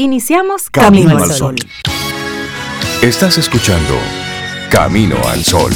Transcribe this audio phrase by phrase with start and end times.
[0.00, 1.56] Iniciamos Camino, al Sol.
[3.02, 3.94] Estás escuchando
[4.70, 5.72] Camino al Sol.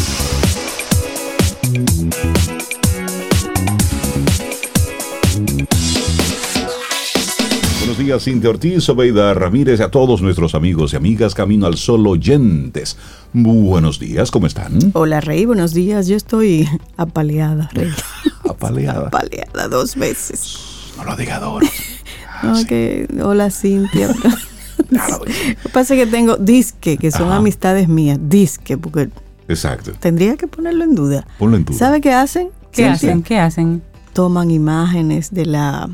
[7.81, 11.77] Buenos días, Cintia Ortiz, Obeida Ramírez y a todos nuestros amigos y amigas Camino al
[11.77, 12.97] Sol oyentes.
[13.33, 14.93] Buenos días, ¿cómo están?
[14.93, 16.07] Hola, Rey, buenos días.
[16.07, 17.91] Yo estoy apaleada, Rey.
[18.49, 19.09] Apaleada.
[19.09, 20.61] apaleada dos veces.
[20.97, 21.67] No lo diga Doro.
[22.43, 24.09] No, que, hola, Cintia.
[24.91, 27.37] Lo que pasa es que tengo disque, que son Ajá.
[27.37, 29.11] amistades mías, disque, porque
[29.49, 29.93] Exacto.
[29.99, 31.27] tendría que ponerlo en duda.
[31.39, 31.79] Ponlo en duda.
[31.79, 32.49] ¿Sabe qué hacen?
[32.73, 32.93] ¿Qué Cintia?
[32.93, 33.23] hacen?
[33.23, 33.83] ¿Qué hacen?
[34.13, 35.89] Toman imágenes de la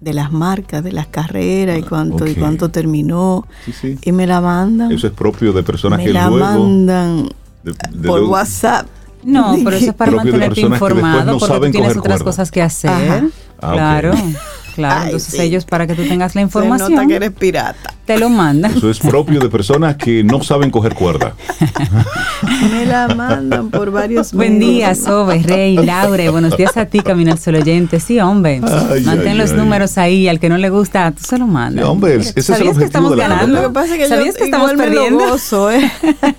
[0.00, 3.98] de las marcas, de las carreras y cuánto y cuánto terminó Sí, sí.
[4.02, 4.90] y me la mandan.
[4.90, 6.44] Eso es propio de personas me que la luego...
[6.44, 7.28] mandan
[7.62, 8.86] de- de por luego- WhatsApp.
[9.22, 12.24] No, pero eso es para mantenerte informado no porque tú tienes otras cuerda.
[12.24, 12.90] cosas que hacer.
[12.90, 13.26] Ajá.
[13.60, 13.72] Ah.
[13.74, 14.12] Claro,
[14.74, 15.00] claro.
[15.00, 15.40] Ay, Entonces sí.
[15.40, 17.94] ellos para que tú tengas la Se información nota que eres pirata.
[18.04, 18.76] te lo mandan.
[18.76, 21.34] Eso es propio de personas que no saben coger cuerda.
[22.72, 24.94] Me la mandan por varios Buen día.
[24.94, 26.28] Sobe, Rey, Laure.
[26.30, 28.00] Buenos días a ti, Camino al Sol oyente.
[28.00, 28.60] Sí, hombre.
[28.90, 29.56] Ay, Mantén ay, los ay.
[29.56, 30.28] números ahí.
[30.28, 31.84] Al que no le gusta, tú se lo mandas.
[31.84, 33.62] Sí, hombre, ese es el ¿Sabías que estamos de la ganando?
[33.62, 35.24] Lo que pasa es que ¿Sabías yo que estamos me perdiendo?
[35.24, 35.90] lo gozo, ¿eh?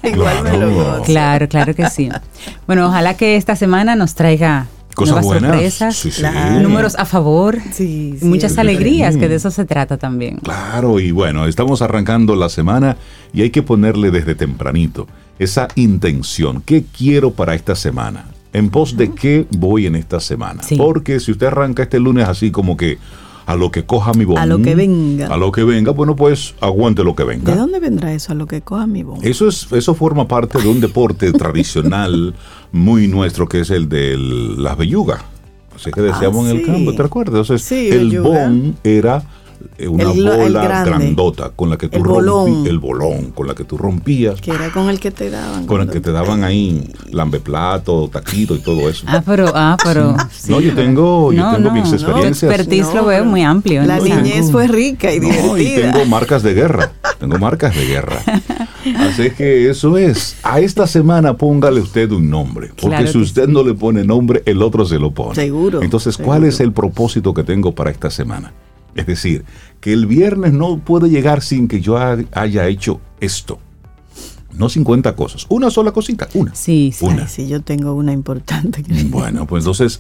[0.04, 1.02] igual me lo gozo.
[1.04, 2.10] Claro, claro que sí.
[2.68, 5.52] Bueno, ojalá que esta semana nos traiga Cosas nuevas buenas.
[5.52, 6.20] sorpresas, Sí, sí.
[6.22, 6.62] Claro.
[6.62, 10.38] números a favor, Sí, y muchas alegrías, que de eso se trata también.
[10.38, 12.98] Claro, y bueno, estamos arrancando la semana
[13.34, 15.08] y hay que ponerle desde tempranito
[15.40, 16.62] esa intención.
[16.66, 18.26] ¿Qué quiero para esta semana?
[18.54, 20.62] ¿En pos de qué voy en esta semana?
[20.64, 20.76] Sí.
[20.76, 23.00] Porque si usted arranca este lunes así como que
[23.46, 24.42] a lo que coja mi bomba.
[24.42, 25.28] A lo que venga.
[25.28, 27.52] A lo que venga, bueno, pues aguante lo que venga.
[27.52, 29.22] ¿De dónde vendrá eso a lo que coja mi bomba?
[29.28, 32.34] Eso es, eso forma parte de un deporte tradicional
[32.72, 35.22] muy nuestro que es el de las bellugas.
[35.76, 36.72] Así que decíamos Ah, en el sí.
[36.72, 37.34] campo, ¿te recuerdas?
[37.50, 38.30] Entonces, Sí, el belluga.
[38.48, 39.24] bon era
[39.88, 40.90] una El glo- el bola grande.
[40.90, 42.68] grandota con la que tú El rompí- bolón.
[42.68, 45.66] el bolón, con la que tú rompías, Que era con el que te daban.
[45.66, 49.06] con el que te daban ahí lambeplato, taquito y todo eso.
[49.08, 50.16] Ah, pero, ah, pero.
[50.48, 51.96] no, yo tengo, yo No, tengo no, mis no.
[51.96, 52.40] experiencias.
[52.40, 53.84] Tu expertise No, lo veo muy amplio.
[53.84, 54.04] La ¿no?
[54.04, 55.28] niñez fue rica y No,
[55.58, 55.92] y divertida.
[55.92, 56.92] tengo marcas de guerra.
[57.20, 58.20] Tengo marcas de guerra.
[58.98, 60.36] Así que eso es.
[60.44, 62.68] A esta semana póngale usted un nombre.
[62.70, 65.36] Porque Claro si usted no le pone nombre, el otro se lo pone.
[65.36, 66.50] Seguro, Entonces, ¿cuál seguro.
[66.50, 68.52] es el propósito que tengo para esta semana?
[68.96, 69.44] Es decir,
[69.80, 73.60] que el viernes no puede llegar sin que yo ha- haya hecho esto.
[74.56, 75.48] No 50 cosas.
[75.50, 76.28] Una sola cosita.
[76.36, 76.54] Una.
[76.54, 77.04] Sí, sí.
[77.04, 77.28] Una.
[77.28, 78.84] Sí, yo tengo una importante.
[78.84, 80.00] que- Bueno, pues entonces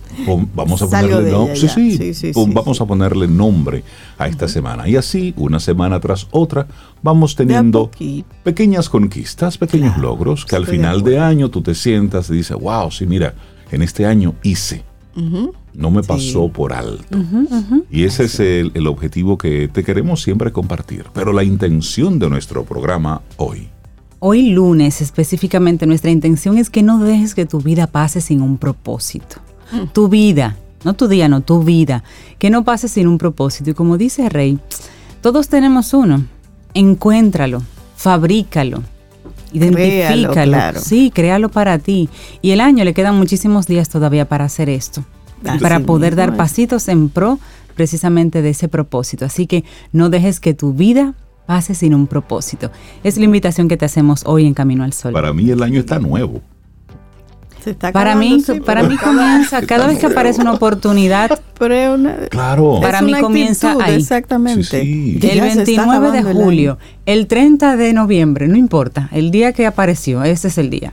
[0.53, 1.55] vamos a ponerle nombre.
[1.55, 3.83] Sí, sí, Sí, vamos a ponerle nombre
[4.19, 4.87] a esta semana.
[4.87, 6.67] Y así, una semana tras otra,
[7.01, 7.89] vamos teniendo
[8.43, 12.33] pequeñas conquistas, pequeños Claro, logros que al de final de, año tú te sientas y
[12.33, 13.33] dices, wow, sí, mira,
[13.71, 14.83] en este año hice.
[15.17, 15.51] Ujú.
[15.73, 16.07] No me Sí.
[16.07, 17.17] pasó por alto.
[17.89, 21.05] Y ese es el, el objetivo que te queremos siempre compartir.
[21.13, 23.69] Pero la intención de nuestro programa hoy.
[24.19, 28.57] Hoy lunes específicamente nuestra intención es que no dejes que tu vida pase sin un
[28.57, 29.37] propósito.
[29.93, 32.03] Tu vida, no tu día, no tu vida,
[32.39, 33.71] que no pase sin un propósito.
[33.71, 34.59] Y como dice Rey,
[35.21, 36.23] todos tenemos uno.
[36.75, 37.61] Encuéntralo,
[37.95, 38.81] fabrícalo,
[39.51, 40.31] identifícalo.
[40.31, 40.79] claro.
[40.79, 42.09] Sí, créalo para ti.
[42.41, 45.03] Y el año le quedan muchísimos días todavía para hacer esto.
[45.61, 46.35] Para poder dar es.
[46.35, 47.39] pasitos en pro
[47.75, 49.25] precisamente de ese propósito.
[49.25, 51.13] Así que no dejes que tu vida
[51.45, 52.71] pase sin un propósito.
[53.03, 55.11] Es la invitación que te hacemos hoy en Camino al Sol.
[55.13, 56.41] Para mí el año está nuevo.
[57.63, 61.93] Se está Para mí, sí, para mí comienza, cada vez que aparece una oportunidad, pero
[61.95, 62.79] una- Claro.
[62.81, 63.95] Para es mí una comienza actitud, ahí.
[64.01, 64.63] Exactamente.
[64.63, 65.19] Sí, sí.
[65.21, 68.57] Que el ya se está 29 de acabando el julio, el 30 de noviembre, no
[68.57, 70.91] importa, el día que apareció, ese es el día.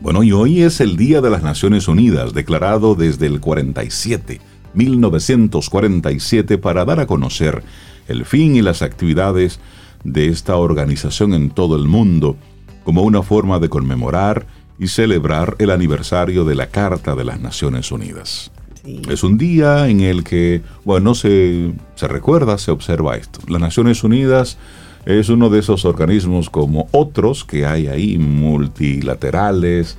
[0.00, 4.40] Bueno, y hoy es el Día de las Naciones Unidas, declarado desde el 47,
[4.72, 7.62] 1947, para dar a conocer
[8.08, 9.60] el fin y las actividades
[10.02, 12.36] de esta organización en todo el mundo,
[12.82, 14.46] como una forma de conmemorar
[14.78, 18.50] y celebrar el aniversario de la Carta de las Naciones Unidas.
[18.82, 19.02] Sí.
[19.10, 23.40] Es un día en el que, bueno, se, se recuerda, se observa esto.
[23.48, 24.56] Las Naciones Unidas
[25.04, 29.96] es uno de esos organismos como otros que hay ahí, multilaterales,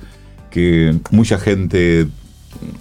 [0.50, 2.08] que mucha gente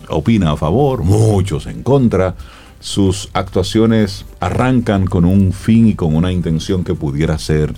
[0.09, 2.35] opina a favor, muchos en contra.
[2.79, 7.73] Sus actuaciones arrancan con un fin y con una intención que pudiera ser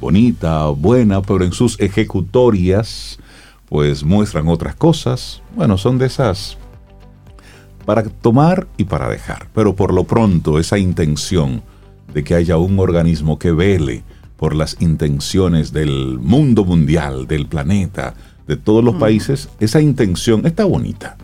[0.00, 3.18] bonita, buena, pero en sus ejecutorias
[3.68, 5.42] pues muestran otras cosas.
[5.54, 6.56] Bueno, son de esas
[7.84, 9.48] para tomar y para dejar.
[9.54, 11.62] Pero por lo pronto esa intención
[12.16, 14.02] de que haya un organismo que vele
[14.38, 18.14] por las intenciones del mundo mundial, del planeta,
[18.46, 21.18] de todos los países, esa intención está bonita.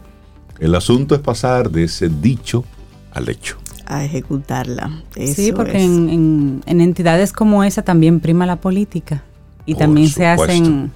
[0.61, 2.67] El asunto es pasar de ese dicho
[3.11, 3.57] al hecho.
[3.87, 5.03] a ejecutarla.
[5.35, 9.23] sí, porque en, entidades como esa también prima la política
[9.65, 10.93] y también se hacen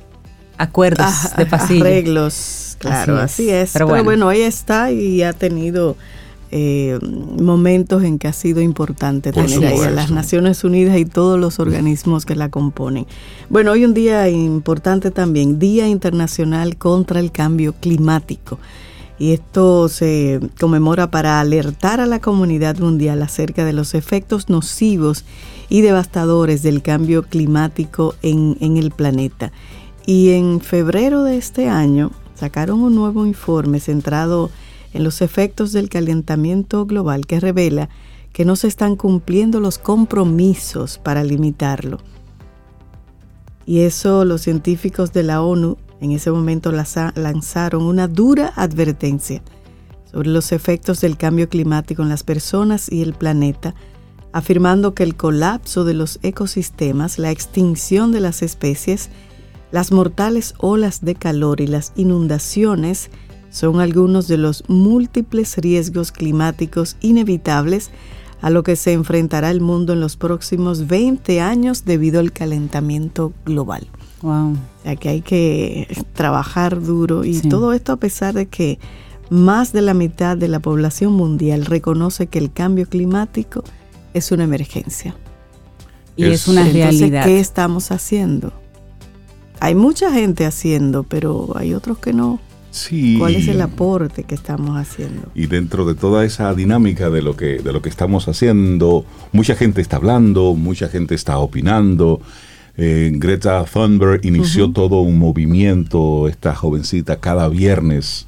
[0.58, 1.86] acuerdos de pasillo.
[1.86, 3.70] Arreglos, claro, así es.
[3.72, 4.28] Pero, bueno.
[4.28, 5.96] ahí está y ha tenido
[6.58, 6.98] eh,
[7.38, 11.58] momentos en que ha sido importante tener ahí a las Naciones Unidas y todos los
[11.58, 13.06] organismos que la componen.
[13.50, 18.58] Bueno, hoy un día importante también, Día Internacional contra el Cambio Climático.
[19.18, 25.26] Y esto se conmemora para alertar a la comunidad mundial acerca de los efectos nocivos
[25.68, 29.52] y devastadores del cambio climático en, en el planeta.
[30.06, 34.65] Y en febrero de este año sacaron un nuevo informe centrado en
[35.04, 37.88] los efectos del calentamiento global que revela
[38.32, 41.98] que no se están cumpliendo los compromisos para limitarlo.
[43.64, 49.42] Y eso los científicos de la ONU en ese momento lanzaron una dura advertencia
[50.10, 53.74] sobre los efectos del cambio climático en las personas y el planeta,
[54.32, 59.08] afirmando que el colapso de los ecosistemas, la extinción de las especies,
[59.70, 63.10] las mortales olas de calor y las inundaciones
[63.56, 67.90] son algunos de los múltiples riesgos climáticos inevitables
[68.42, 73.32] a lo que se enfrentará el mundo en los próximos 20 años debido al calentamiento
[73.46, 73.86] global.
[74.20, 74.52] Wow.
[74.52, 78.78] O sea que hay que trabajar duro y todo esto a pesar de que
[79.30, 83.64] más de la mitad de la población mundial reconoce que el cambio climático
[84.12, 85.16] es una emergencia.
[86.14, 87.24] Y es, una realidad.
[87.24, 88.52] ¿Qué estamos haciendo?
[89.60, 92.38] Hay mucha gente haciendo, pero hay otros que no.
[92.76, 93.16] Sí.
[93.18, 95.30] ¿Cuál es el aporte que estamos haciendo?
[95.34, 99.56] Y dentro de toda esa dinámica de lo que de lo que estamos haciendo, mucha
[99.56, 102.20] gente está hablando, mucha gente está opinando.
[102.76, 108.26] Eh, Greta Thunberg inició todo un movimiento, esta jovencita, cada viernes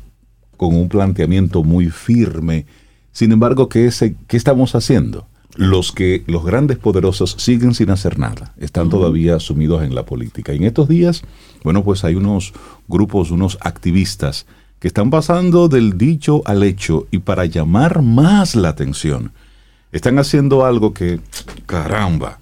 [0.56, 2.65] con un planteamiento muy firme.
[3.12, 5.27] Sin embargo, ¿qué, es, qué estamos haciendo?
[5.58, 10.52] Los que los grandes poderosos siguen sin hacer nada, están todavía sumidos en la política.
[10.52, 11.22] Y en estos días,
[11.64, 12.52] bueno, pues hay unos
[12.87, 14.46] grupos, unos activistas
[14.78, 19.32] que están pasando del dicho al hecho y para llamar más la atención,
[19.90, 21.19] están haciendo algo que,
[21.66, 22.38] caramba,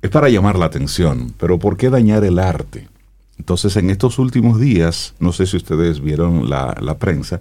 [0.00, 2.88] es para llamar la atención, pero ¿por qué dañar el arte?
[3.36, 7.40] Entonces, en estos últimos días, no sé si ustedes vieron la, prensa,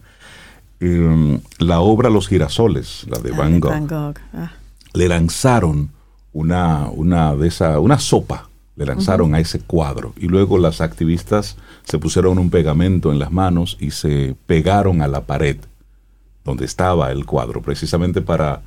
[0.79, 4.53] em, la obra Los girasoles, la de ah, Van Gogh, ah.
[4.97, 5.91] Le lanzaron
[6.33, 10.13] una, una, de esa, una sopa, le lanzaron a ese cuadro.
[10.17, 15.07] Y luego las activistas se pusieron un pegamento en las manos y se pegaron a
[15.07, 15.57] la pared
[16.43, 18.61] donde estaba el cuadro, precisamente para,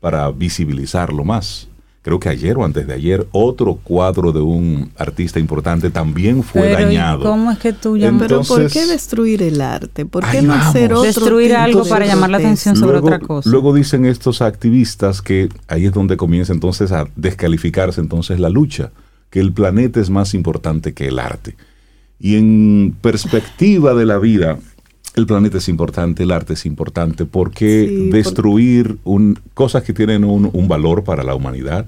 [0.00, 1.68] para visibilizarlo más
[2.02, 6.70] creo que ayer o antes de ayer, otro cuadro de un artista importante también fue
[6.70, 7.24] dañado.
[7.24, 8.22] ¿Cómo es que tú llamas?
[8.22, 10.06] Pero ¿por qué destruir el arte?
[10.06, 13.48] ¿Por qué no hacer otro Destruir algo para llamar la atención sobre otra cosa.
[13.50, 18.90] Luego dicen estos activistas que ahí es donde comienza entonces a descalificarse entonces la lucha,
[19.30, 21.56] que el planeta es más importante que el arte.
[22.20, 24.58] Y en perspectiva de la vida,
[25.18, 30.68] el planeta es importante, el arte es importante, porque destruir un, cosas que tienen un,
[30.68, 31.86] valor para la humanidad?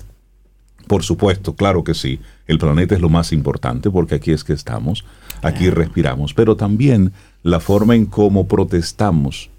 [0.86, 4.52] Por supuesto, claro que sí, el planeta es lo más importante porque aquí es que
[4.52, 5.04] estamos,
[5.42, 7.12] aquí respiramos, pero también
[7.42, 9.50] la forma en cómo protestamos,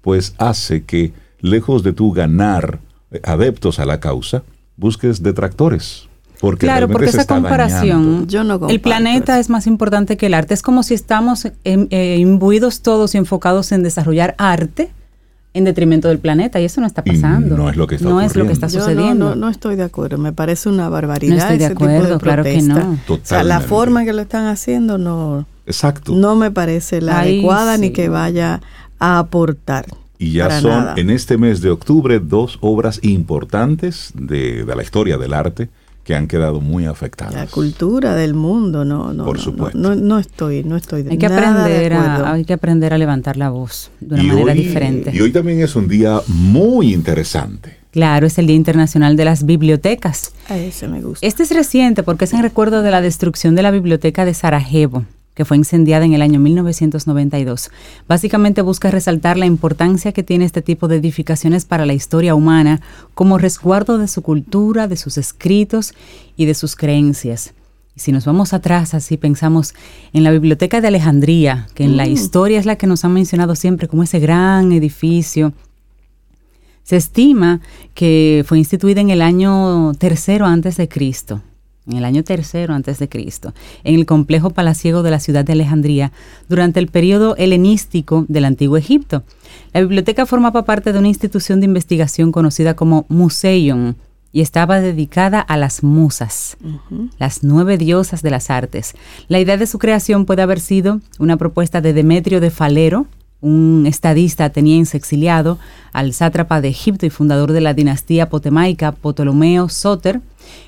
[0.00, 2.80] pues hace que, lejos de tú ganar
[3.24, 4.44] adeptos a la causa,
[4.76, 6.08] busques detractores,
[6.58, 8.26] claro, porque esa comparación,
[8.68, 10.54] el planeta es más importante que el arte.
[10.54, 14.90] Es como si estamos eh, imbuidos todos y enfocados en desarrollar arte
[15.54, 17.56] en detrimento del planeta y eso no está pasando.
[17.56, 19.30] no es lo que está, no es lo que está sucediendo.
[19.30, 21.36] No, no, estoy de acuerdo, me parece una barbaridad.
[21.36, 22.98] No estoy de acuerdo, claro que no.
[23.08, 26.14] O sea, la forma en que lo están haciendo no, Exacto.
[26.14, 28.60] no me parece la adecuada ni que vaya
[28.98, 29.86] a aportar.
[30.20, 35.16] Y ya son en este mes de octubre dos obras importantes de, de la historia
[35.16, 35.68] del arte
[36.08, 37.34] que han quedado muy afectadas.
[37.34, 39.76] La cultura del mundo, no, no, Por supuesto.
[39.78, 43.36] no, no, estoy, no estoy de, hay que aprender a, hay que aprender a levantar
[43.36, 45.10] la voz de una manera diferente.
[45.12, 47.76] Y hoy también es un día muy interesante.
[47.90, 50.32] Claro, es el Día Internacional de las Bibliotecas.
[50.48, 51.26] A ese me gusta.
[51.26, 55.04] Este es reciente porque es en recuerdo de la destrucción de la biblioteca de Sarajevo
[55.38, 57.70] que fue incendiada en el año 1992.
[58.08, 62.80] Básicamente busca resaltar la importancia que tiene este tipo de edificaciones para la historia humana
[63.14, 65.94] como resguardo de su cultura, de sus escritos
[66.36, 67.54] y de sus creencias.
[67.94, 69.74] Y si nos vamos atrás, así pensamos
[70.12, 72.10] en la Biblioteca de Alejandría, que en la mm.
[72.10, 75.52] historia es la que nos han mencionado siempre como ese gran edificio.
[76.82, 77.60] Se estima
[77.94, 81.42] que fue instituida en el año tercero antes de Cristo
[81.88, 83.54] en el año tercero antes de Cristo,
[83.84, 86.12] en el complejo palaciego de la ciudad de Alejandría
[86.48, 89.24] durante el periodo helenístico del antiguo Egipto.
[89.72, 93.96] La biblioteca formaba parte de una institución de investigación conocida como Museion
[94.30, 96.58] y estaba dedicada a las musas,
[97.18, 98.94] las nueve diosas de las artes.
[99.28, 103.06] La idea de su creación puede haber sido una propuesta de Demetrio de Falero,
[103.40, 105.58] un estadista ateniense exiliado,
[105.92, 110.20] al sátrapa de Egipto y fundador de la dinastía potemaica Ptolomeo Soter,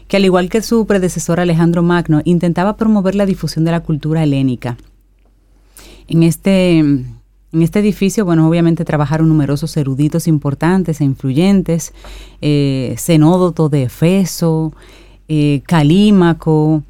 [0.09, 4.23] que al igual que su predecesor Alejandro Magno, intentaba promover la difusión de la cultura
[4.23, 4.77] helénica.
[6.09, 7.17] En este, en
[7.53, 11.93] este edificio, bueno, obviamente trabajaron numerosos eruditos importantes e influyentes,
[12.41, 14.73] eh, Zenódoto de Efeso,
[15.29, 16.83] eh, Calímaco,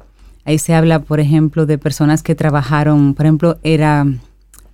[0.45, 4.07] ahí se habla, por ejemplo, de personas que trabajaron, por ejemplo, era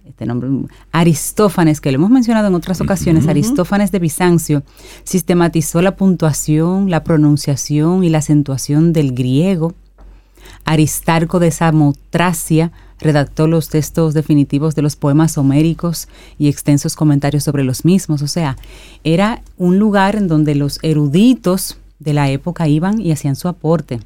[0.10, 0.50] este nombre,
[0.92, 4.64] Aristófanes, que lo hemos mencionado en otras ocasiones, Aristófanes de Bizancio,
[5.04, 9.74] sistematizó la puntuación, la pronunciación y la acentuación del griego.
[10.66, 17.64] Aristarco de Samotracia redactó los textos definitivos de los poemas homéricos y extensos comentarios sobre
[17.64, 18.22] los mismos.
[18.22, 18.58] O sea,
[19.04, 24.00] era un lugar en donde los eruditos de la época iban y hacían su aporte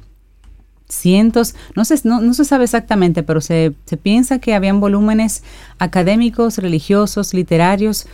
[0.92, 5.42] cientos, no se, no, se sabe exactamente, pero se, piensa que habían volúmenes
[5.78, 8.06] académicos, religiosos, literarios,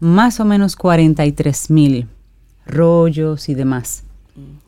[0.00, 2.06] más o menos 43 mil
[2.66, 4.02] rollos y demás.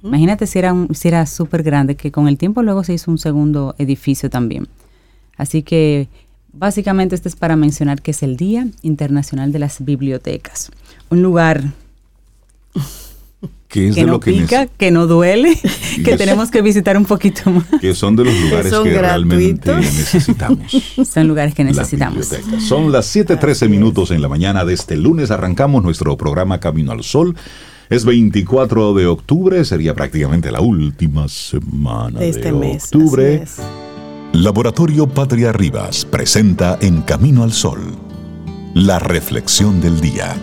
[0.03, 3.19] Imagínate si era, si era súper grande, que con el tiempo luego se hizo un
[3.19, 4.67] segundo edificio también.
[5.37, 6.09] Así que
[6.53, 10.71] básicamente este es para mencionar que es el Día Internacional de las Bibliotecas.
[11.11, 11.73] Un lugar
[13.69, 15.59] que, no pica, que no duele,
[16.05, 17.67] que tenemos que visitar un poquito más.
[17.81, 20.59] Que son de los lugares que, realmente necesitamos.
[21.09, 22.31] Son lugares que necesitamos.
[22.67, 25.31] Son las 7:13 minutos en la mañana de este lunes.
[25.31, 27.37] Arrancamos nuestro programa Camino al Sol.
[27.91, 33.45] Es 24 de octubre, sería prácticamente la última semana de, este mes, octubre.
[34.33, 37.81] Laboratorio Patria Rivas presenta En Camino al Sol,
[38.75, 40.37] la reflexión del día.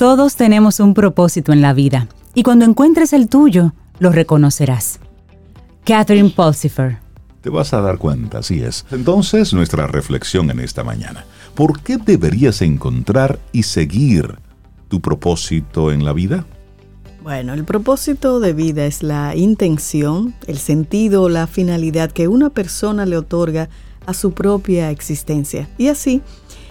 [0.00, 4.98] Todos tenemos un propósito en la vida y cuando encuentres el tuyo, lo reconocerás.
[5.84, 6.96] Catherine Pulsifer.
[7.42, 8.86] Te vas a dar cuenta, así es.
[8.92, 11.26] Entonces, nuestra reflexión en esta mañana.
[11.54, 14.38] ¿Por qué deberías encontrar y seguir
[14.88, 16.46] tu propósito en la vida?
[17.22, 23.04] Bueno, el propósito de vida es la intención, el sentido, la finalidad que una persona
[23.04, 23.68] le otorga
[24.06, 25.68] a su propia existencia.
[25.76, 26.22] Y así,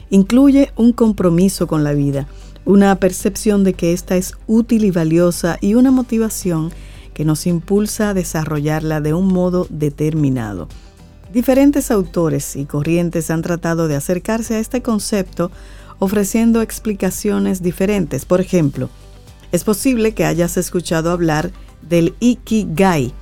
[0.10, 2.28] incluye un compromiso con la vida
[2.66, 6.72] una percepción de que esta es útil y valiosa y una motivación
[7.14, 10.68] que nos impulsa a desarrollarla de un modo determinado.
[11.34, 15.52] Diferentes autores y corrientes han tratado de acercarse a este concepto
[16.00, 18.26] ofreciendo explicaciones diferentes.
[18.26, 18.90] Por ejemplo,
[19.52, 21.52] es posible que hayas escuchado hablar
[21.82, 23.14] del ikigai,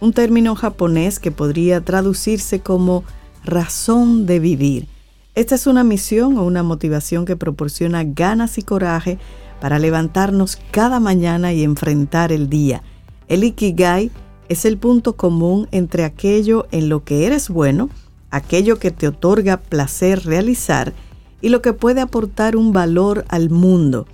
[0.00, 3.04] un término japonés que podría traducirse como
[3.44, 4.99] razón de vivir
[5.34, 9.18] esta es una misión o una motivación que proporciona ganas y coraje
[9.60, 12.82] para levantarnos cada mañana y enfrentar el día.
[13.28, 14.10] El Ikigai
[14.48, 17.90] es el punto común entre aquello en lo que eres bueno,
[18.30, 20.92] aquello que te otorga placer realizar
[21.40, 24.06] y lo que puede aportar un valor al mundo.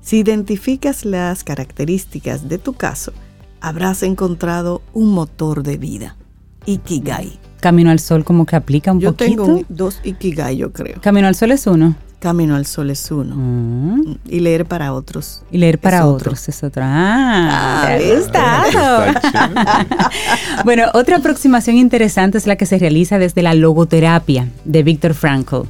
[0.00, 3.12] Si identificas las características de tu caso,
[3.60, 6.16] habrás encontrado un motor de vida.
[6.66, 7.41] Ikigai.
[7.62, 9.24] Camino al Sol como que aplica un poquito.
[9.24, 11.00] Yo tengo dos Ikigai, yo creo.
[11.00, 11.94] Camino al Sol es uno.
[12.18, 13.36] Camino al Sol es uno.
[13.36, 14.16] Mm.
[14.28, 15.44] Y leer para otros.
[15.52, 16.84] Y leer para otros es otra.
[16.88, 17.96] Ah,
[18.34, 20.10] ah
[20.64, 25.62] bueno, otra aproximación interesante es la que se realiza desde la logoterapia de Viktor Frankl.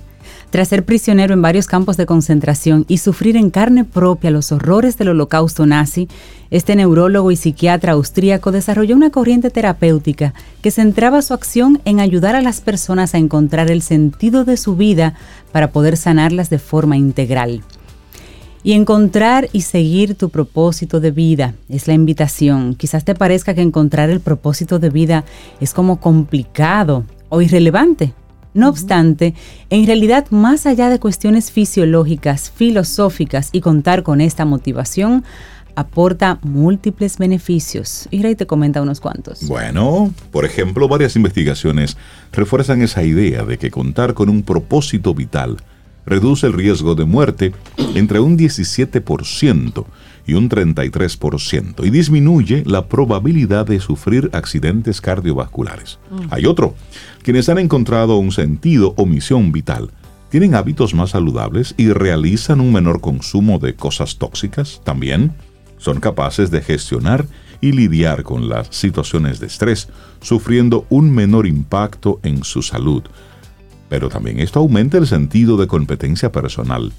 [0.53, 4.99] Tras ser prisionero en varios campos de concentración y sufrir en carne propia los horrores
[4.99, 6.09] del holocausto nazi,
[6.51, 12.37] este neurólogo y psiquiatra austríaco desarrolló una corriente terapéutica que centraba su acción en ayudar
[12.37, 15.15] a las personas a encontrar el sentido de su vida
[15.53, 17.63] para poder sanarlas de forma integral.
[18.63, 22.75] Y encontrar y seguir tu propósito de vida es la invitación.
[22.75, 25.25] Quizás te parezca que encontrar el propósito de vida
[25.61, 28.13] es como complicado o irrelevante,
[28.55, 29.35] no obstante,
[29.71, 35.25] en realidad, más allá de cuestiones fisiológicas, filosóficas y contar con esta motivación,
[35.75, 38.09] aporta múltiples beneficios.
[38.11, 39.47] Y Rey te comenta unos cuantos.
[39.47, 41.97] Bueno, por ejemplo, varias investigaciones
[42.33, 45.59] refuerzan esa idea de que contar con un propósito vital
[46.05, 47.53] reduce el riesgo de muerte
[47.95, 49.85] entre un 17%
[50.27, 55.99] y un 33% y disminuye la probabilidad de sufrir accidentes cardiovasculares.
[56.11, 56.27] Mm.
[56.31, 56.75] Hay otro,
[57.23, 59.91] quienes han encontrado un sentido o misión vital
[60.31, 64.81] tienen hábitos más saludables y realizan un menor consumo de cosas tóxicas.
[64.83, 65.33] También
[65.77, 67.27] son capaces de gestionar
[67.61, 69.89] y lidiar con las situaciones de estrés,
[70.23, 73.03] sufriendo un menor impacto en su salud.
[73.91, 76.93] Pero también esto aumenta el sentido de competencia personal,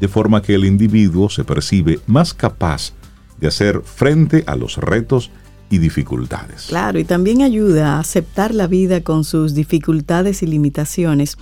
[0.00, 2.92] de forma que el individuo se percibe más capaz
[3.38, 5.30] de hacer frente a los retos
[5.70, 6.66] y dificultades.
[6.68, 11.38] Claro, y también ayuda a aceptar la vida con sus dificultades y limitaciones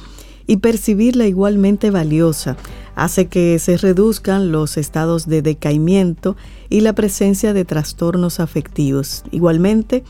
[0.47, 2.57] y percibirla igualmente valiosa.
[2.95, 6.37] Hace que se reduzcan los estados de decaimiento
[6.69, 9.25] y la presencia de trastornos afectivos.
[9.31, 10.05] Igualmente,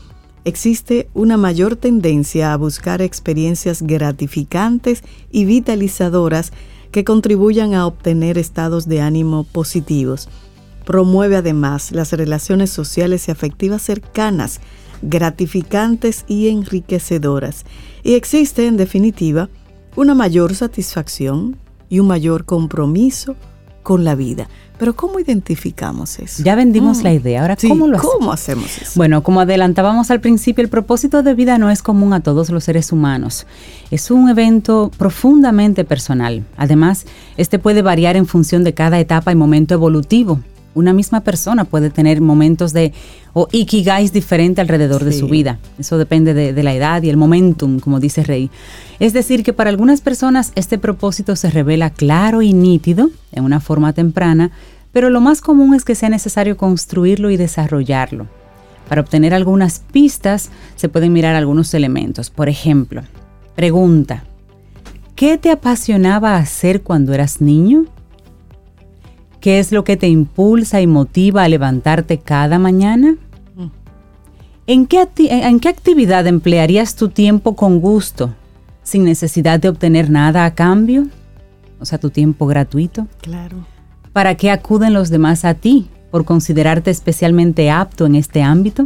[0.45, 6.51] existe una mayor tendencia a buscar experiencias gratificantes y vitalizadoras
[6.91, 10.29] que contribuyan a obtener estados de ánimo positivos.
[10.85, 14.59] Promueve además las relaciones sociales y afectivas cercanas,
[15.01, 17.65] gratificantes y enriquecedoras.
[18.03, 19.49] Y existe, en definitiva,
[19.95, 21.57] una mayor satisfacción
[21.89, 23.35] y un mayor compromiso
[23.83, 24.47] con la vida.
[24.77, 26.41] Pero ¿cómo identificamos eso?
[26.43, 27.03] Ya vendimos mm.
[27.03, 28.15] la idea, ahora ¿cómo lo hacemos?
[28.15, 28.91] ¿Cómo hacemos eso?
[28.95, 32.63] Bueno, como adelantábamos al principio, el propósito de vida no es común a todos los
[32.63, 33.45] seres humanos.
[33.91, 36.43] Es un evento profundamente personal.
[36.57, 37.05] Además,
[37.37, 40.41] este puede variar en función de cada etapa y momento evolutivo
[40.73, 42.93] una misma persona puede tener momentos de
[43.33, 45.57] o ikigais diferentes alrededor de su vida.
[45.79, 48.49] Eso depende de, de, la edad y el momentum, como dice Rey.
[48.99, 53.59] Es decir, que para algunas personas este propósito se revela claro y nítido en una
[53.59, 54.51] forma temprana,
[54.91, 58.27] pero lo más común es que sea necesario construirlo y desarrollarlo.
[58.89, 62.29] Para obtener algunas pistas se pueden mirar algunos elementos.
[62.29, 63.03] Por ejemplo,
[63.55, 64.25] pregunta,
[65.15, 67.85] ¿qué te apasionaba hacer cuando eras niño?
[69.41, 73.15] ¿Qué es lo que te impulsa y motiva a levantarte cada mañana?
[74.67, 78.35] ¿En qué, ¿En qué, actividad emplearías tu tiempo con gusto,
[78.83, 81.07] sin necesidad de obtener nada a cambio?
[81.79, 83.07] O sea, tu tiempo gratuito.
[83.21, 83.65] Claro.
[84.13, 88.85] ¿Para qué acuden los demás a ti por considerarte especialmente apto en este ámbito?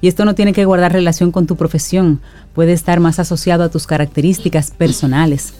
[0.00, 2.20] Y esto no tiene que guardar relación con tu profesión,
[2.54, 5.54] puede estar más asociado a tus características personales.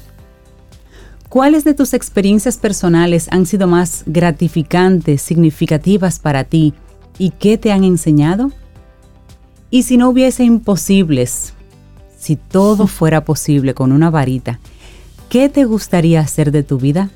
[1.31, 6.75] ¿Cuáles de tus experiencias personales han sido más gratificantes, significativas para ti
[7.19, 8.51] y qué te han enseñado?
[9.71, 11.55] Y si no hubiese imposibles,
[12.19, 14.59] si todo fuera posible con una varita,
[15.29, 17.11] ¿qué te gustaría hacer de tu vida?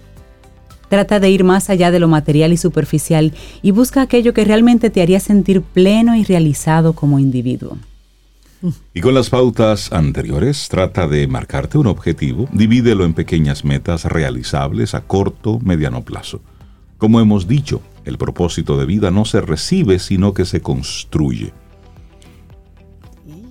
[0.89, 4.91] Trata de ir más allá de lo material y superficial y busca aquello que realmente
[4.91, 7.79] te haría sentir pleno y realizado como individuo.
[8.95, 14.95] Y con las pautas anteriores, trata de marcarte un objetivo, divídelo en pequeñas metas realizables
[14.95, 16.41] a corto, mediano plazo.
[16.99, 21.53] Como hemos dicho, el propósito de vida no se recibe, sino que se construye.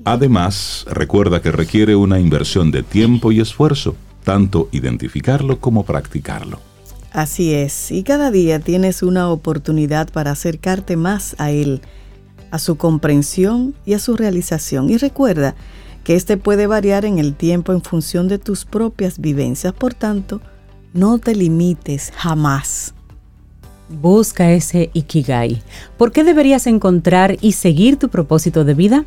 [0.05, 6.59] Además, recuerda que requiere una inversión de tiempo y esfuerzo, tanto identificarlo como practicarlo.
[7.11, 11.81] Así es, y cada día tienes una oportunidad para acercarte más a él
[12.53, 14.87] a su comprensión y a su realización.
[14.87, 15.55] Y recuerda
[16.03, 19.73] que este puede variar en el tiempo en función de tus propias vivencias.
[19.73, 20.39] Por tanto,
[20.93, 22.93] no te limites jamás.
[23.89, 25.63] Busca ese Ikigai.
[25.97, 29.05] ¿Por qué deberías encontrar y seguir tu propósito de vida?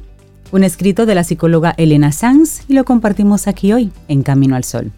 [0.50, 4.64] Un escrito de la psicóloga Elena Sanz y lo compartimos aquí hoy en Camino al
[4.64, 4.90] Sol.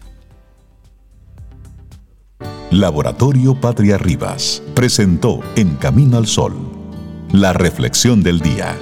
[2.71, 6.78] Laboratorio Patria Rivas presentó En Camino al Sol
[7.31, 8.75] la reflexión del día.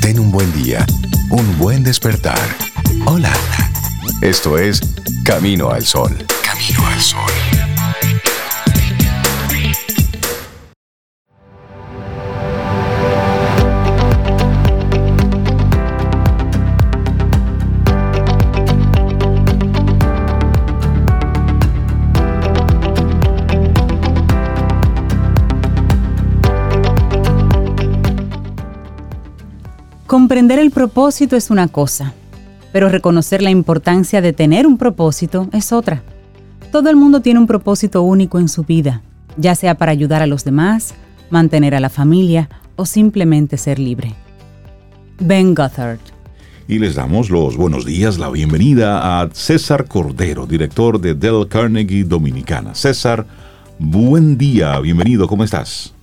[0.00, 0.86] Ten un buen día,
[1.30, 2.38] un buen despertar.
[3.06, 3.32] Hola.
[4.20, 4.80] Esto es
[5.24, 6.16] Camino al Sol.
[6.42, 7.45] Camino al Sol.
[30.06, 32.14] Comprender el propósito es una cosa,
[32.72, 36.04] pero reconocer la importancia de tener un propósito es otra.
[36.70, 39.02] Todo el mundo tiene un propósito único en su vida,
[39.36, 40.94] ya sea para ayudar a los demás,
[41.30, 44.14] mantener a la familia o simplemente ser libre.
[45.18, 45.98] Ben Gothard.
[46.68, 52.04] Y les damos los buenos días, la bienvenida a César Cordero, director de Dell Carnegie
[52.04, 52.76] Dominicana.
[52.76, 53.26] César,
[53.80, 55.95] buen día, bienvenido, ¿cómo estás?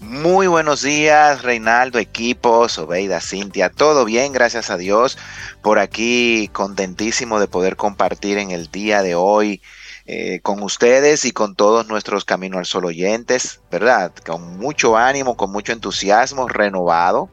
[0.00, 5.18] Muy buenos días, Reinaldo, equipo, Sobeida, Cintia, todo bien, gracias a Dios.
[5.60, 9.60] Por aquí, contentísimo de poder compartir en el día de hoy
[10.06, 14.12] eh, con ustedes y con todos nuestros Camino al Sol oyentes, ¿verdad?
[14.24, 17.28] Con mucho ánimo, con mucho entusiasmo, renovado,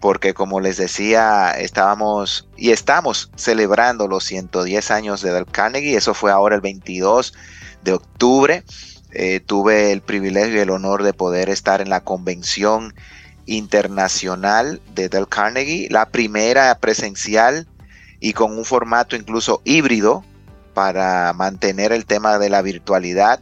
[0.00, 6.14] porque como les decía, estábamos y estamos celebrando los 110 años de Del Carnegie, eso
[6.14, 7.32] fue ahora el 22
[7.84, 8.64] de octubre.
[9.14, 12.94] Eh, tuve el privilegio y el honor de poder estar en la convención
[13.46, 17.66] internacional de Del Carnegie, la primera presencial
[18.20, 20.24] y con un formato incluso híbrido
[20.74, 23.40] para mantener el tema de la virtualidad,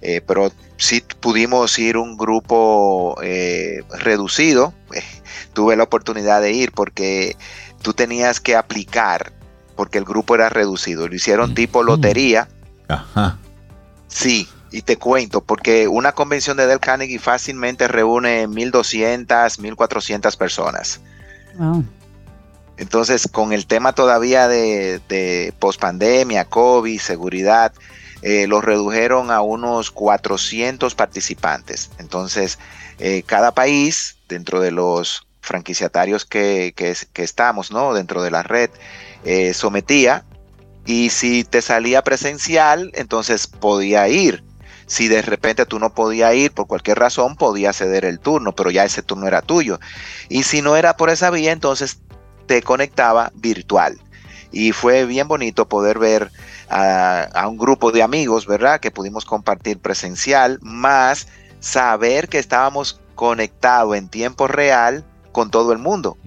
[0.00, 4.72] eh, pero sí pudimos ir un grupo eh, reducido.
[5.52, 7.36] tuve la oportunidad de ir porque
[7.82, 9.32] tú tenías que aplicar
[9.76, 11.08] porque el grupo era reducido.
[11.08, 12.48] Lo hicieron tipo lotería.
[12.88, 13.38] Ajá.
[14.08, 21.00] Sí, y te cuento, porque una convención de Del Carnegie fácilmente reúne 1.200, 1.400 personas.
[22.76, 27.72] Entonces, con el tema todavía de, de pospandemia, COVID, seguridad,
[28.22, 31.90] eh, los redujeron a unos 400 participantes.
[31.98, 32.58] Entonces,
[32.98, 36.74] eh, cada país, dentro de los franquiciatarios que,
[37.14, 37.94] estamos, ¿no?
[37.94, 38.70] Dentro de la red,
[39.24, 40.24] eh, sometía
[40.84, 44.44] y si te salía presencial, entonces podía ir.
[44.90, 48.72] Si de repente tú no podías ir por cualquier razón, podía ceder el turno, pero
[48.72, 49.78] ya ese turno era tuyo.
[50.28, 52.00] Y si no era por esa vía, entonces
[52.46, 54.00] te conectaba virtual.
[54.50, 56.32] Y fue bien bonito poder ver
[56.68, 58.80] a, un grupo de amigos, ¿verdad?
[58.80, 61.28] Que pudimos compartir presencial, más
[61.60, 66.18] saber que estábamos conectados en tiempo real con todo el mundo.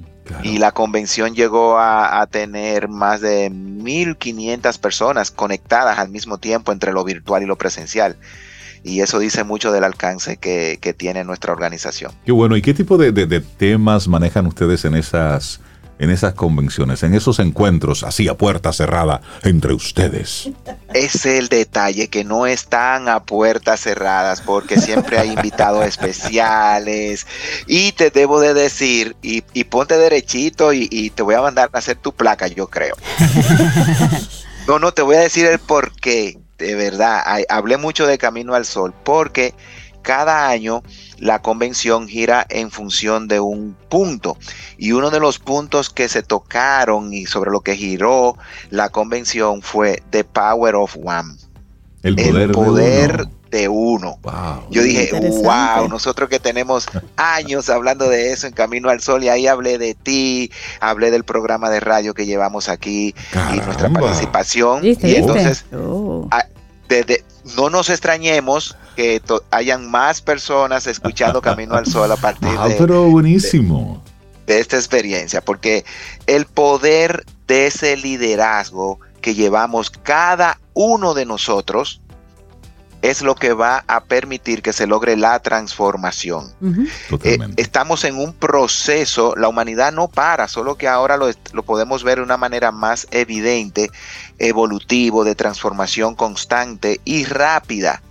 [0.42, 6.94] Y la convención llegó a, tener más de 1.500 personas conectadas al mismo tiempo entre
[6.94, 8.18] lo virtual y lo presencial.
[8.84, 12.12] Y eso dice mucho del alcance que, tiene nuestra organización.
[12.26, 12.56] Qué bueno.
[12.58, 15.60] ¿Y qué tipo de temas manejan ustedes en esas
[16.00, 20.50] en esas convenciones, en esos encuentros así a puerta cerrada entre ustedes?
[20.94, 27.26] Es el detalle que no están a puertas cerradas porque siempre hay invitados especiales
[27.68, 31.98] y te debo de decir y, ponte derechito y, te voy a mandar a hacer
[31.98, 32.96] tu placa, yo creo.
[34.66, 37.22] No, no, te voy a decir el por qué, de verdad.
[37.50, 39.54] Hablé mucho de Camino al Sol porque
[40.02, 40.84] cada año
[41.18, 44.38] la convención gira en función de un punto.
[44.78, 48.38] Y uno de los puntos que se tocaron y sobre lo que giró
[48.70, 51.36] la convención fue The Power of One.
[52.04, 53.32] El poder, de uno.
[54.70, 55.12] Yo dije,
[55.44, 56.88] wow, nosotros que tenemos
[57.18, 61.24] años hablando de eso en Camino al Sol y ahí hablé de ti, hablé del
[61.24, 63.14] programa de radio que llevamos aquí
[63.54, 64.84] y nuestra participación.
[64.84, 66.28] y entonces, oh.
[67.56, 72.76] no nos extrañemos que hayan más personas escuchando Camino al Sol a partir ah, de,
[72.76, 74.04] pero buenísimo.
[74.46, 75.86] De, esta experiencia, porque
[76.28, 82.02] el poder de ese liderazgo que llevamos cada uno de nosotros
[83.04, 86.54] es lo que va a permitir que se logre la transformación.
[87.24, 92.06] Eh, estamos en un proceso, la humanidad no para, solo que ahora lo, lo, podemos
[92.06, 93.92] ver de una manera más evidente,
[94.40, 98.02] evolutivo, de transformación constante y rápida.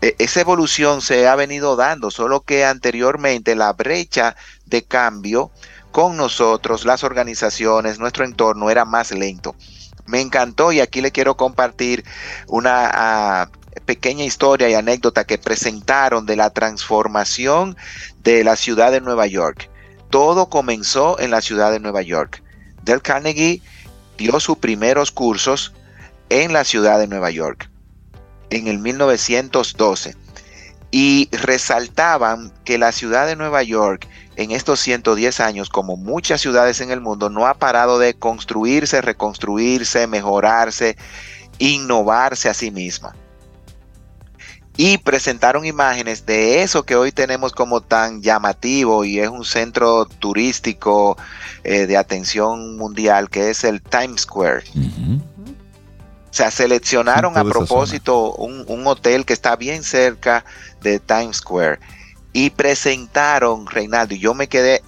[0.00, 5.50] E, esa evolución se ha venido dando, solo que anteriormente la brecha de cambio
[5.92, 9.54] con nosotros, las organizaciones, nuestro entorno era más lento.
[10.06, 12.04] Me encantó y aquí le quiero compartir
[12.46, 13.50] una ah,
[13.84, 17.76] pequeña historia y anécdota que presentaron de la transformación
[18.22, 19.70] de la ciudad de Nueva York.
[20.10, 22.42] Todo comenzó en la ciudad de Nueva York.
[22.82, 23.62] Del Carnegie
[24.16, 25.72] dio sus primeros cursos
[26.28, 27.70] en la ciudad de Nueva York
[28.50, 30.16] en el 1912
[30.90, 36.80] y resaltaban que la ciudad de Nueva York en estos 110 años, como muchas ciudades
[36.80, 40.96] en el mundo, no ha parado de construirse, reconstruirse, mejorarse,
[41.58, 43.14] innovarse a sí misma.
[44.76, 50.06] Y presentaron imágenes de eso que hoy tenemos como tan llamativo y es un centro
[50.06, 51.16] turístico
[51.62, 54.64] eh, de atención mundial, que es el Times Square.
[54.74, 60.44] O sea, seleccionaron a propósito un, hotel que está bien cerca
[60.82, 61.78] de Times Square
[62.32, 64.82] y presentaron, Reinaldo, y yo me quedé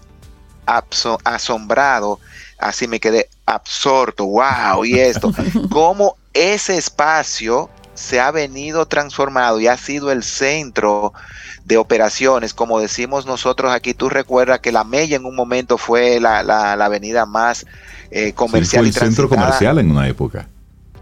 [0.66, 2.18] asombrado,
[2.58, 5.32] así me quedé absorto, wow, y esto,
[5.70, 11.12] cómo ese espacio se ha venido transformado y ha sido el centro
[11.64, 16.20] de operaciones, como decimos nosotros aquí, tú recuerdas que la Mella en un momento fue
[16.20, 17.66] la, avenida más
[18.10, 20.48] eh, comercial fue el centro comercial en una época.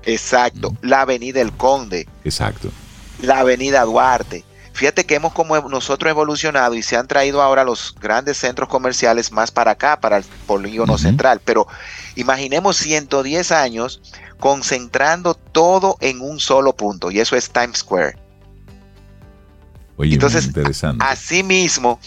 [0.06, 0.76] Exacto.
[0.82, 2.06] La Avenida El Conde.
[2.24, 2.70] Exacto.
[3.20, 4.44] La Avenida Duarte.
[4.72, 9.30] Fíjate que hemos como nosotros evolucionado y se han traído ahora los grandes centros comerciales
[9.30, 11.40] más para acá, para el polígono central.
[11.44, 11.68] Pero
[12.16, 14.02] imaginemos 110 años
[14.44, 18.18] concentrando todo en un solo punto y eso es Times Square.
[19.96, 20.50] Oye, Entonces,
[20.98, 21.98] así mismo,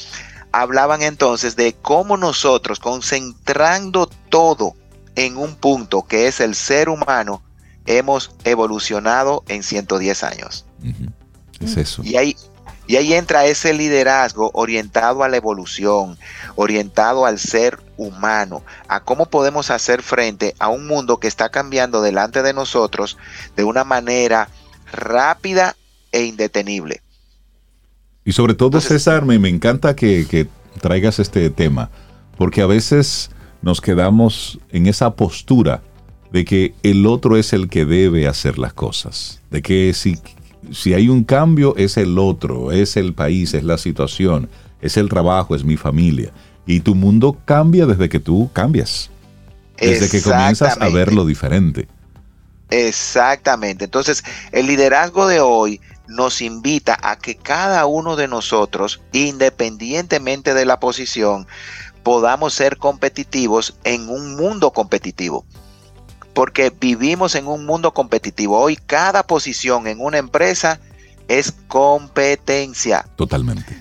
[0.52, 4.76] hablaban entonces de cómo nosotros, concentrando todo
[5.16, 7.42] en un punto que es el ser humano,
[7.88, 10.68] hemos evolucionado en 110 años.
[11.60, 12.04] Es eso.
[12.04, 12.36] Y ahí,
[12.88, 16.18] y ahí entra ese liderazgo orientado a la evolución,
[16.56, 22.02] orientado al ser humano, a cómo podemos hacer frente a un mundo que está cambiando
[22.02, 23.18] delante de nosotros
[23.58, 24.50] de una manera
[24.92, 25.76] rápida
[26.12, 27.02] e indetenible.
[28.24, 30.48] Y sobre todo, César, me, me encanta que,
[30.82, 31.90] traigas este tema,
[32.38, 35.82] porque a veces nos quedamos en esa postura
[36.32, 40.20] de que el otro es el que debe hacer las cosas, de que si,
[40.72, 44.50] si hay un cambio es el otro, es el país, es la situación,
[44.82, 46.32] es el trabajo, es mi familia.
[46.66, 49.10] Y tu mundo cambia desde que tú cambias,
[49.80, 51.88] desde que comienzas a verlo diferente.
[52.70, 53.86] Exactamente.
[53.86, 60.66] Entonces, el liderazgo de hoy nos invita a que cada uno de nosotros, independientemente de
[60.66, 61.48] la posición,
[62.04, 65.46] podamos ser competitivos en un mundo competitivo.
[66.38, 68.60] Porque vivimos en un mundo competitivo.
[68.60, 70.80] Hoy cada posición en una empresa
[71.28, 73.08] es competencia.
[73.16, 73.76] Totalmente.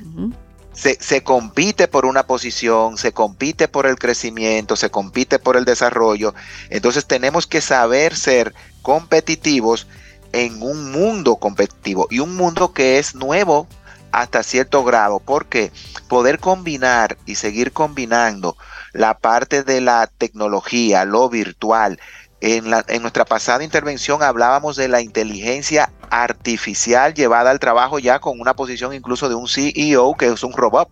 [0.73, 5.67] Se, se, compite por una posición, se compite por el crecimiento, se compite por el
[5.67, 6.35] desarrollo.
[6.71, 9.87] Entonces tenemos que saber ser competitivos
[10.33, 13.67] en un mundo competitivo y un mundo que es nuevo
[14.13, 15.73] hasta cierto grado, porque
[16.09, 18.57] poder combinar y seguir combinando
[18.95, 22.01] la parte de la tecnología, lo virtual,
[22.41, 28.19] en, la, en, nuestra pasada intervención hablábamos de la inteligencia artificial llevada al trabajo ya
[28.19, 30.89] con una posición incluso de un CEO que es un robot.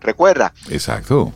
[0.00, 0.52] ¿Recuerda?
[0.70, 1.32] Exacto.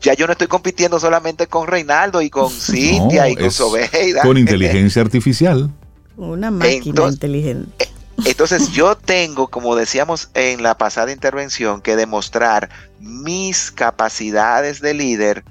[0.00, 4.22] Ya yo no estoy compitiendo solamente con Reinaldo y con Cintia y con Sobeida.
[4.22, 5.70] Con inteligencia artificial.
[6.16, 7.88] Una máquina inteligente.
[8.24, 12.68] Entonces yo tengo, como decíamos en la pasada intervención, que demostrar
[13.00, 15.44] mis capacidades de líder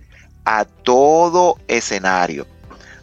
[0.45, 2.45] a todo escenario.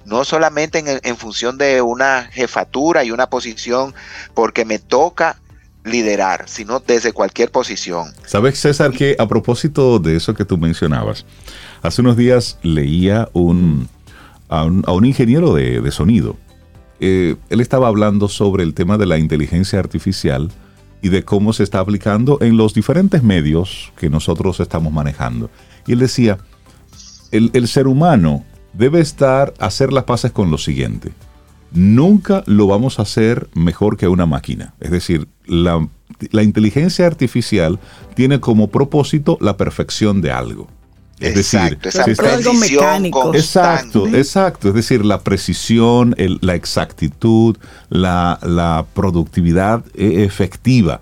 [0.09, 3.95] No solamente en, función de una jefatura y una posición,
[4.35, 5.37] porque me toca
[5.85, 8.13] liderar, sino desde cualquier posición.
[8.27, 11.25] Sabes, César, que a propósito de eso que tú mencionabas,
[11.83, 16.37] hace unos días leía a, un, ingeniero de sonido
[17.01, 20.51] eh, él estaba hablando sobre el tema de la inteligencia artificial
[21.01, 25.49] y de cómo se está aplicando en los diferentes medios que nosotros estamos manejando.
[25.87, 26.39] Y él decía,
[27.31, 31.13] el, ser humano debe estar, hacer las paces con lo siguiente.
[31.73, 34.75] Nunca lo vamos a hacer mejor que una máquina.
[34.81, 35.87] Es decir, la,
[36.31, 37.79] la inteligencia artificial
[38.15, 40.69] tiene como propósito la perfección de algo.
[41.21, 41.79] Es decir,
[42.19, 43.35] algo mecánico.
[43.35, 44.69] Exacto, exacto.
[44.69, 47.57] Es decir, la precisión, la exactitud,
[47.89, 51.01] la, productividad e, efectiva.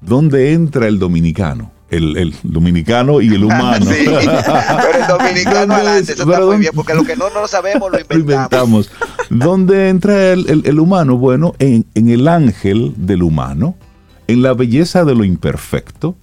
[0.00, 1.72] ¿Dónde entra el dominicano?
[1.88, 3.86] El, dominicano y el humano.
[3.88, 7.98] pero el dominicano adelante, eso está muy bien, porque lo que no, no sabemos lo
[8.00, 8.10] inventamos.
[8.10, 8.90] Lo inventamos.
[9.30, 11.16] ¿Dónde entra el, humano?
[11.16, 13.76] Bueno, en, en el ángel del humano,
[14.26, 16.16] en la belleza de lo imperfecto,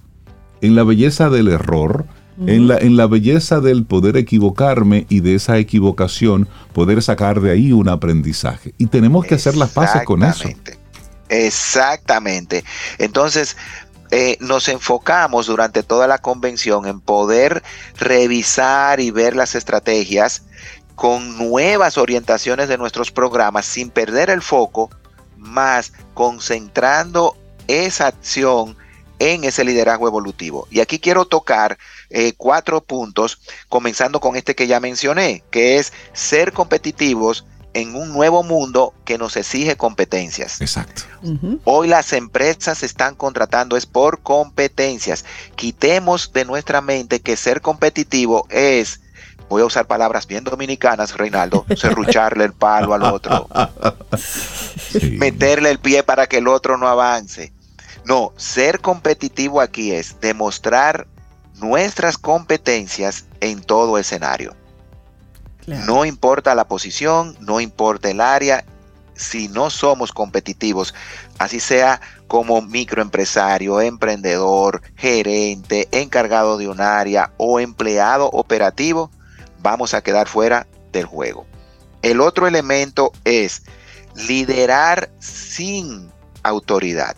[0.60, 2.06] en la belleza del error,
[2.46, 7.52] en, la, en la belleza del poder equivocarme y de esa equivocación poder sacar de
[7.52, 8.74] ahí un aprendizaje.
[8.78, 10.48] Y tenemos que hacer las paces con eso.
[11.28, 12.64] Exactamente.
[12.98, 13.56] Entonces,
[14.16, 17.64] eh, nos enfocamos durante toda la convención en poder
[17.98, 20.44] revisar y ver las estrategias
[20.94, 24.88] con nuevas orientaciones de nuestros programas sin perder el foco,
[25.36, 28.76] más concentrando esa acción
[29.18, 30.68] en ese liderazgo evolutivo.
[30.70, 31.76] Y aquí quiero tocar
[32.08, 37.44] eh, cuatro puntos, comenzando con este que ya mencioné, que es ser competitivos
[37.74, 40.60] en un nuevo mundo que nos exige competencias.
[40.60, 41.02] Exacto.
[41.64, 45.24] Hoy las empresas están contratando es por competencias.
[45.56, 49.00] Quitemos de nuestra mente que ser competitivo es,
[49.48, 53.48] voy a usar palabras bien dominicanas, Reinaldo, serrucharle el palo al otro,
[55.18, 57.52] meterle el pie para que el otro no avance.
[58.04, 61.08] No, ser competitivo aquí es demostrar
[61.54, 64.54] nuestras competencias en todo escenario.
[65.66, 68.64] No importa la posición, no importa el área,
[69.14, 70.94] si no somos competitivos,
[71.38, 79.10] así sea como microempresario, emprendedor, gerente, encargado de un área o empleado operativo,
[79.60, 81.46] vamos a quedar fuera del juego.
[82.02, 83.62] El otro elemento es
[84.14, 86.10] liderar sin
[86.42, 87.16] autoridad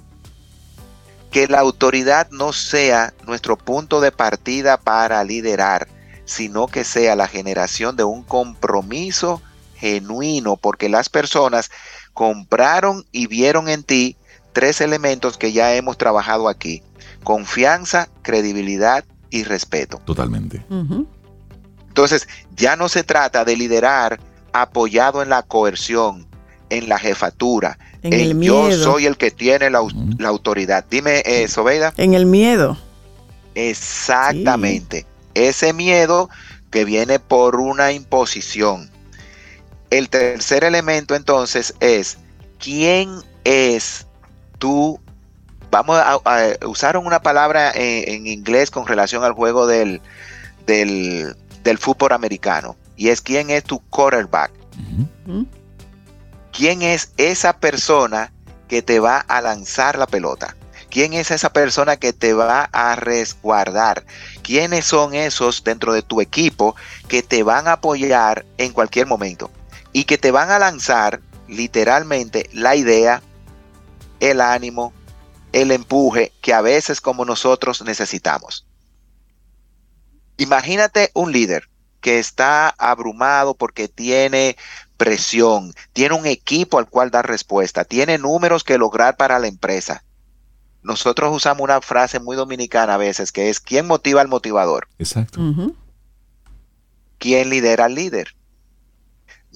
[1.37, 5.87] que la autoridad no sea nuestro punto de partida para liderar,
[6.27, 9.41] sino que sea la generación de un compromiso
[9.77, 11.71] genuino, porque las personas
[12.13, 14.17] compraron y vieron en ti
[14.53, 16.83] tres elementos que ya hemos trabajado aquí.
[17.25, 20.01] Confianza, credibilidad y respeto.
[20.05, 20.65] Totalmente.
[21.89, 24.21] Entonces, ya no se trata de liderar
[24.53, 26.27] apoyado en la coerción,
[26.71, 28.71] en la jefatura, en, el miedo.
[28.71, 29.81] yo soy el que tiene la,
[30.25, 30.85] autoridad.
[30.89, 31.93] Dime, eh, Sobeida.
[31.97, 32.79] En el miedo.
[33.55, 35.07] Exactamente.
[35.37, 36.31] Ese miedo
[36.71, 38.91] que viene por una imposición.
[39.91, 42.19] El tercer elemento entonces es,
[42.59, 44.07] ¿quién es
[44.59, 44.99] tú?
[45.71, 46.21] Vamos a,
[46.67, 50.01] usar una palabra en, inglés con relación al juego del,
[50.67, 51.35] del,
[51.79, 54.53] fútbol americano, y es quién es tu quarterback.
[56.53, 58.33] ¿Quién es esa persona
[58.69, 60.57] que te va a lanzar la pelota?
[60.89, 64.05] ¿Quién es esa persona que te va a resguardar?
[64.47, 66.77] ¿Quiénes son esos dentro de tu equipo
[67.09, 69.51] que te van a apoyar en cualquier momento?
[69.93, 73.25] Y que te van a lanzar literalmente la idea,
[74.21, 74.93] el ánimo,
[75.51, 78.65] el empuje que a veces como nosotros necesitamos.
[80.37, 81.69] Imagínate un líder
[82.01, 84.57] que está abrumado porque tiene
[84.97, 90.05] presión, tiene un equipo al cual dar respuesta, tiene números que lograr para la empresa.
[90.87, 94.87] Nosotros usamos una frase muy dominicana a veces que es ¿quién motiva al motivador?
[95.01, 95.41] Exacto.
[97.19, 98.37] ¿Quién lidera al líder?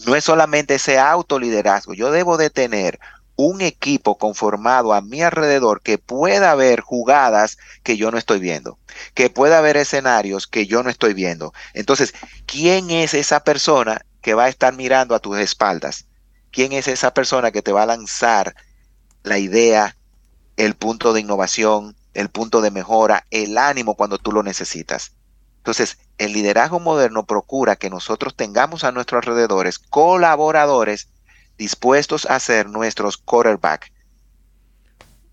[0.07, 2.99] No es solamente ese autoliderazgo, yo debo de tener
[3.37, 8.81] un equipo conformado a mi alrededor que pueda ver jugadas que yo no estoy viendo,
[9.15, 11.55] que pueda ver escenarios que yo no estoy viendo.
[11.75, 12.13] Entonces,
[12.45, 16.07] ¿quién es esa persona que va a estar mirando a tus espaldas?
[16.51, 18.57] ¿Quién es esa persona que te va a lanzar
[19.23, 19.97] la idea,
[20.67, 25.13] el punto de innovación, el punto de mejora, el ánimo cuando tú lo necesitas?
[25.59, 31.09] Entonces, el liderazgo moderno procura que nosotros tengamos a nuestros alrededores colaboradores
[31.59, 33.91] dispuestos a ser nuestros quarterback.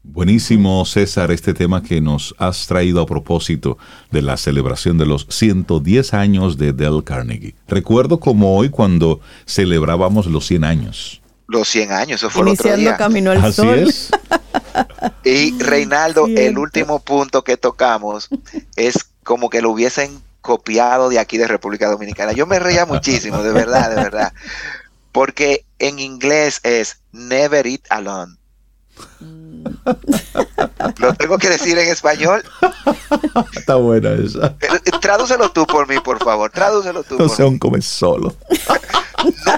[0.03, 3.77] Buenísimo, César, este tema que nos has traído a propósito
[4.11, 7.55] de la celebración de los 110 años de Dell Carnegie.
[7.67, 11.21] Recuerdo como hoy cuando celebrábamos los 100 años.
[11.47, 12.95] Los 100 años, eso fue el otro día.
[12.95, 14.09] camino al Así es.
[15.23, 18.29] Y Reinaldo, el último punto que tocamos
[18.75, 22.31] es como que lo hubiesen copiado de aquí de República Dominicana.
[22.31, 24.33] Yo me reía muchísimo, de verdad, de verdad.
[25.11, 28.37] Porque en inglés es never eat alone.
[30.99, 32.43] ¿Lo tengo que decir en español?
[33.55, 34.55] Está buena esa.
[34.61, 36.49] Eh, tradúcelo tú por mí, por favor.
[36.51, 37.17] Tradúcelo tú.
[37.17, 38.35] No sea un come solo.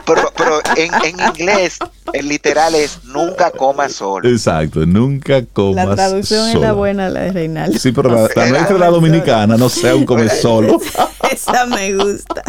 [0.06, 1.80] pero, en, inglés
[2.13, 4.28] el literal es nunca coma solo.
[4.28, 5.89] Exacto, nunca coma solo.
[5.89, 7.80] La traducción era buena, la de Reinaldo.
[7.80, 10.80] Sí, pero la, la la dominicana no sea un come solo.
[11.32, 12.43] Esa me gusta.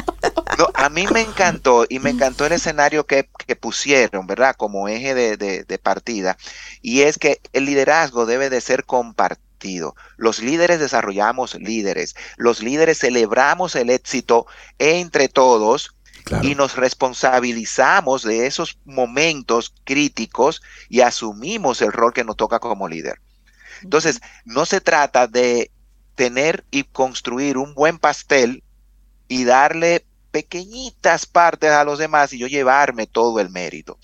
[0.74, 3.28] A mí me encantó y me encantó el escenario que,
[3.60, 4.54] pusieron, ¿verdad?
[4.56, 6.36] Como eje de, de partida.
[6.82, 9.94] Y es que el liderazgo debe de ser compartido.
[10.16, 12.14] Los líderes desarrollamos líderes.
[12.36, 14.46] Los líderes celebramos el éxito
[14.78, 15.94] entre todos
[16.42, 22.88] y nos responsabilizamos de esos momentos críticos y asumimos el rol que nos toca como
[22.88, 23.20] líder.
[23.82, 25.70] Entonces, no se trata de
[26.14, 28.62] tener y construir un buen pastel
[29.28, 33.98] y darle pequeñitas partes a los demás y yo llevarme todo el mérito.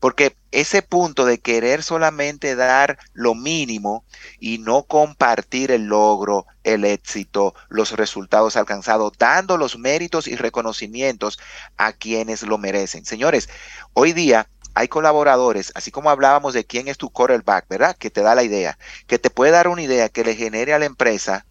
[0.00, 4.04] Porque ese punto de querer solamente dar lo mínimo
[4.38, 11.38] y no compartir el logro, el éxito, los resultados alcanzados, dando los méritos y reconocimientos
[11.78, 13.06] a quienes lo merecen.
[13.06, 13.48] Señores,
[13.94, 17.96] hoy día hay colaboradores, así como hablábamos de quién es tu quarterback, ¿verdad?
[17.96, 20.78] Que te da la idea, que te puede dar una idea que le genere a
[20.78, 21.46] la empresa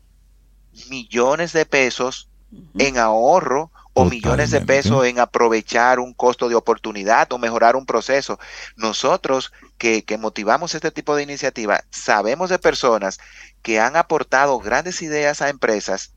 [0.89, 2.29] millones de pesos
[2.77, 7.85] en ahorro o millones de pesos en aprovechar un costo de oportunidad o mejorar un
[7.85, 8.39] proceso.
[8.75, 13.19] Nosotros que, motivamos este tipo de iniciativa, sabemos de personas
[13.61, 16.13] que han aportado grandes ideas a empresas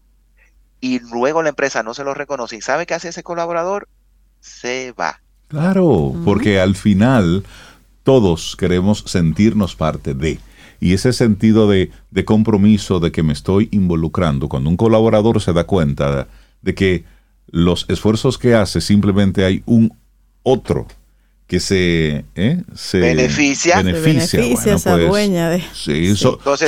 [0.80, 2.56] y luego la empresa no se lo reconoce.
[2.56, 3.88] ¿Y sabe qué hace ese colaborador?
[4.40, 5.20] Se va.
[5.48, 7.44] Claro, porque al final
[8.02, 10.40] todos queremos sentirnos parte de.
[10.80, 15.52] Y ese sentido de, de compromiso, de que me estoy involucrando, cuando un colaborador se
[15.52, 16.28] da cuenta
[16.62, 17.04] de que
[17.48, 19.92] los esfuerzos que hace, simplemente hay un
[20.42, 20.86] otro
[21.46, 22.62] que se, ¿eh?
[22.74, 24.40] se beneficia, beneficia,
[24.72, 25.62] esa pues, dueña de...
[25.74, 26.14] Sí,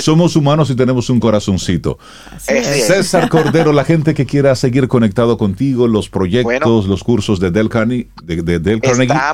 [0.01, 1.99] somos humanos y tenemos un corazoncito.
[2.39, 7.69] César Cordero, la gente que quiera seguir conectado contigo, los proyectos, los cursos de Del
[7.69, 8.81] Carnegie, de,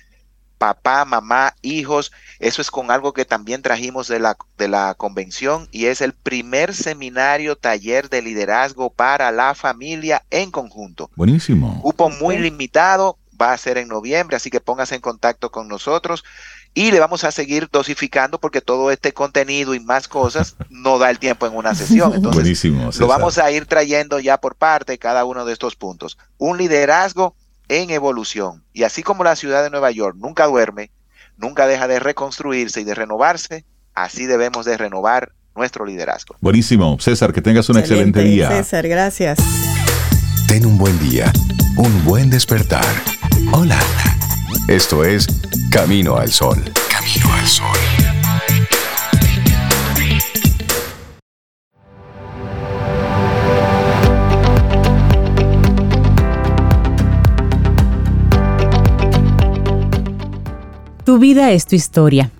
[0.58, 2.10] Papá, mamá, hijos,
[2.40, 6.14] eso es con algo que también trajimos de la, de la convención y es el
[6.14, 11.10] primer seminario taller de liderazgo para la familia en conjunto.
[11.14, 11.80] Buenísimo.
[11.82, 16.24] Cupo muy limitado, va a ser en noviembre, así que póngase en contacto con nosotros
[16.74, 21.10] y le vamos a seguir dosificando porque todo este contenido y más cosas no da
[21.10, 22.12] el tiempo en una sesión.
[22.14, 26.18] Entonces, Buenísimo, lo vamos a ir trayendo ya por parte cada uno de estos puntos.
[26.36, 27.34] Un liderazgo
[27.68, 28.62] en evolución.
[28.72, 30.90] Y así como la ciudad de Nueva York nunca duerme,
[31.36, 33.64] nunca deja de reconstruirse y de renovarse,
[33.94, 36.36] así debemos de renovar nuestro liderazgo.
[36.40, 36.98] Buenísimo.
[37.00, 38.48] César, que tengas un excelente, excelente día.
[38.48, 39.38] César, gracias.
[40.46, 41.32] Ten un buen día,
[41.76, 42.86] un buen despertar.
[43.52, 43.78] Hola.
[44.68, 45.26] Esto es
[45.70, 46.62] Camino al Sol.
[46.90, 47.66] Camino al Sol.
[61.02, 62.30] Tu vida es tu historia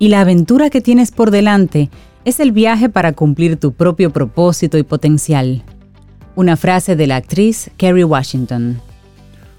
[0.00, 1.88] y la aventura que tienes por delante
[2.24, 5.62] es el viaje para cumplir tu propio propósito y potencial.
[6.34, 8.80] Una frase de la actriz Kerry Washington.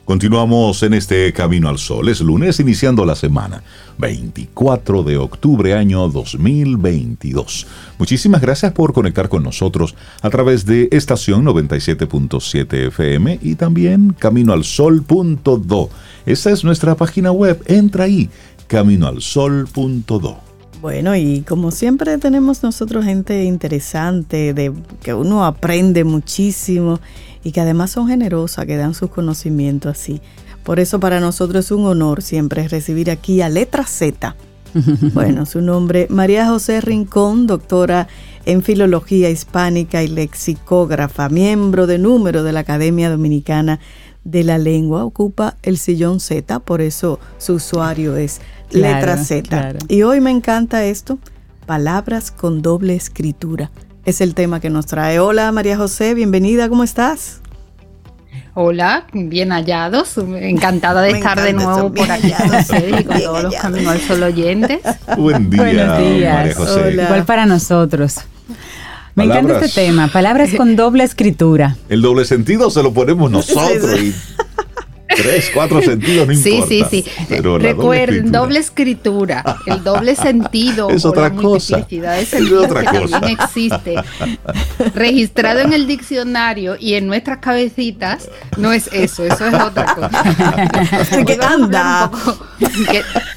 [0.08, 2.08] Continuamos en este Camino al Sol.
[2.08, 3.62] Es lunes iniciando la semana,
[3.97, 7.68] 24 de octubre año 2022.
[7.99, 15.89] Muchísimas gracias por conectar con nosotros a través de estación 97.7 FM y también caminoalsol.do.
[16.26, 17.62] Esa es nuestra página web.
[17.66, 18.30] Entra ahí,
[18.68, 20.46] caminoalsol.do.
[20.88, 24.71] Bueno, y como siempre tenemos nosotros gente interesante, de
[25.01, 27.01] que uno aprende muchísimo
[27.43, 30.21] y que además son generosas, que dan sus conocimientos así.
[30.63, 34.38] Por eso para nosotros es un honor siempre recibir aquí a Letra Z.
[35.13, 38.07] Bueno, su nombre, María José Rincón, doctora
[38.45, 43.81] en Filología Hispánica y lexicógrafa, miembro de número de la Academia Dominicana
[44.23, 48.39] de la Lengua, ocupa el sillón Z, por eso su usuario es
[48.72, 49.76] Letra Z.
[49.88, 51.20] Y hoy me encanta esto,
[51.65, 53.72] palabras con doble escritura
[54.07, 55.20] es el tema que nos trae.
[55.20, 57.41] Hola María José, bienvenida, ¿cómo estás?
[58.53, 60.18] Hola, bien hallados.
[60.18, 64.80] Encantada de estar de nuevo por aquí y con todos los Caminos al Sol oyentes.
[65.18, 66.36] Buen día, Buenos días.
[66.36, 66.93] María José.
[66.93, 68.15] Igual para nosotros.
[69.13, 71.76] Me encanta este tema, palabras con doble escritura.
[71.89, 74.15] El doble sentido se lo ponemos nosotros y
[75.08, 77.39] tres, cuatro sentidos, no sí, Sí, sí, sí.
[77.41, 79.43] Recuerden, doble escritura.
[79.66, 81.86] el doble sentido es otra cosa.
[81.89, 83.20] Es, el otra que cosa.
[83.20, 83.95] también existe.
[84.93, 91.24] Registrado en el diccionario y en nuestras cabecitas, no es eso, eso es otra cosa.
[91.26, 92.12] ¿Qué anda?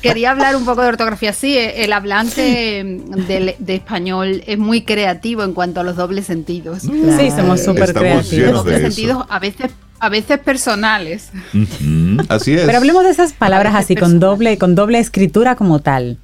[0.03, 1.33] quería hablar un poco de ortografía.
[1.33, 6.83] Sí, el hablante de, de, español es muy creativo en cuanto a los dobles sentidos.
[6.83, 8.53] Sí, somos súper creativos.
[8.53, 11.30] Los dobles sentidos a veces a veces personales.
[12.28, 12.62] así es.
[12.62, 16.18] Pero hablemos de esas palabras así, con doble, con doble escritura como tal.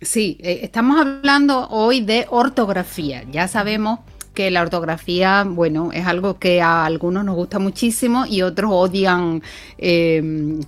[0.00, 3.24] Sí, eh, estamos hablando hoy de ortografía.
[3.30, 4.00] Ya sabemos
[4.34, 9.42] que la ortografía, bueno, es algo que a algunos nos gusta muchísimo y otros odian
[9.78, 10.60] eh,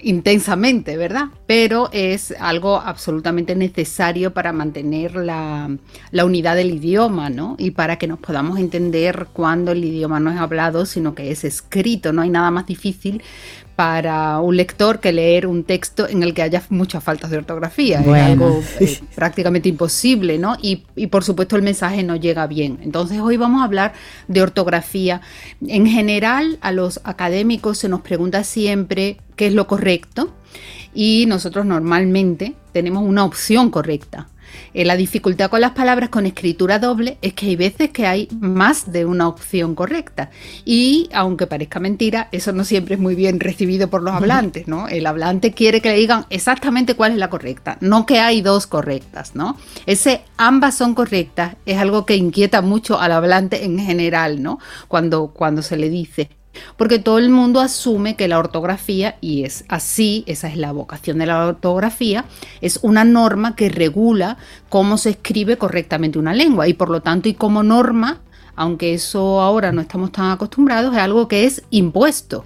[0.00, 1.28] intensamente, ¿verdad?
[1.46, 5.76] Pero es algo absolutamente necesario para mantener la,
[6.10, 7.56] la, unidad del idioma, ¿no?
[7.58, 11.44] Y para que nos podamos entender cuando el idioma no es hablado, sino que es
[11.44, 12.12] escrito.
[12.12, 13.22] No hay nada más difícil
[13.76, 18.00] para un lector que leer un texto en el que haya muchas faltas de ortografía.
[18.00, 20.56] Es algo eh, prácticamente imposible, ¿no?
[20.60, 22.78] Y, y, por supuesto el mensaje no llega bien.
[22.82, 23.92] Entonces hoy vamos a hablar
[24.28, 25.20] de ortografía.
[25.66, 30.34] En general a los académicos se nos pregunta siempre qué es lo correcto
[30.94, 34.28] y nosotros normalmente tenemos una opción correcta.
[34.74, 38.28] Eh, la dificultad con las palabras con escritura doble es que hay veces que hay
[38.38, 40.30] más de una opción correcta.
[40.64, 44.88] Y aunque parezca mentira, eso no siempre es muy bien recibido por los hablantes, ¿no?
[44.88, 48.66] El hablante quiere que le digan exactamente cuál es la correcta, no que hay dos
[48.66, 49.56] correctas, ¿no?
[49.86, 54.58] Ese ambas son correctas es algo que inquieta mucho al hablante en general, ¿no?
[54.88, 56.30] Cuando, cuando se le dice
[56.76, 61.18] Porque todo el mundo asume que la ortografía, y es así, esa es la vocación
[61.18, 62.24] de la ortografía,
[62.60, 64.36] es una norma que regula
[64.68, 68.20] cómo se escribe correctamente una lengua y por lo tanto y como norma,
[68.54, 72.44] aunque eso ahora no estamos tan acostumbrados, es algo que es impuesto.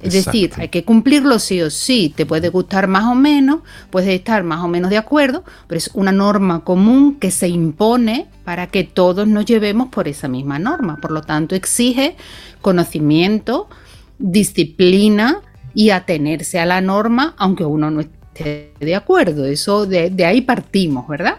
[0.00, 2.12] Es decir, hay que cumplirlo sí o sí.
[2.14, 5.90] Te puede gustar más o menos, puedes estar más o menos de acuerdo, pero es
[5.94, 10.98] una norma común que se impone para que todos nos llevemos por esa misma norma.
[11.00, 12.16] Por lo tanto, exige
[12.60, 13.68] conocimiento,
[14.18, 15.40] disciplina
[15.74, 19.46] y atenerse a la norma, aunque uno no esté de acuerdo.
[19.46, 21.38] Eso de, de ahí partimos, ¿verdad?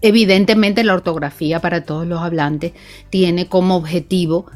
[0.00, 2.72] Evidentemente la ortografía para todos los hablantes
[3.10, 4.46] tiene como objetivo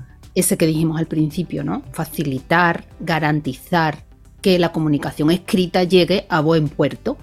[0.40, 1.82] ese que dijimos al principio, ¿no?
[1.92, 4.08] Facilitar, garantizar
[4.40, 7.18] que la comunicación escrita llegue a buen puerto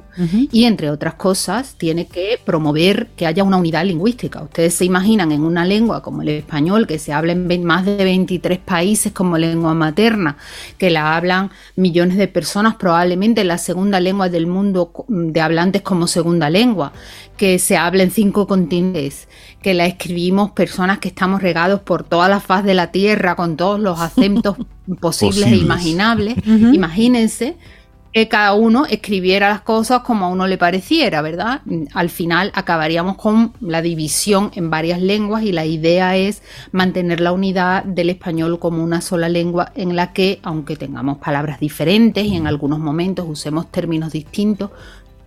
[0.51, 4.41] y entre otras cosas tiene que promover que haya una unidad lingüística.
[4.41, 8.01] Ustedes se imaginan en una lengua como el español que se habla en más de
[8.01, 10.38] 23 países como lengua materna,
[10.78, 16.07] que la hablan millones de personas, probablemente la segunda lengua del mundo de hablantes como
[16.07, 16.93] segunda lengua,
[17.38, 19.28] que se habla en cinco continentes,
[19.62, 23.58] que la escribimos personas que estamos regados por toda la faz de la tierra con
[23.58, 24.58] todos los acentos
[25.00, 26.36] posibles, e imaginables.
[26.46, 27.58] Imagínense
[28.16, 31.60] que cada uno escribiera las cosas como a uno le pareciera, ¿verdad?
[31.94, 37.34] Al final acabaríamos con la división en varias lenguas y la idea es mantener la
[37.34, 42.38] unidad del español como una sola lengua en la que, aunque tengamos palabras diferentes y
[42.38, 44.72] en algunos momentos usemos términos distintos,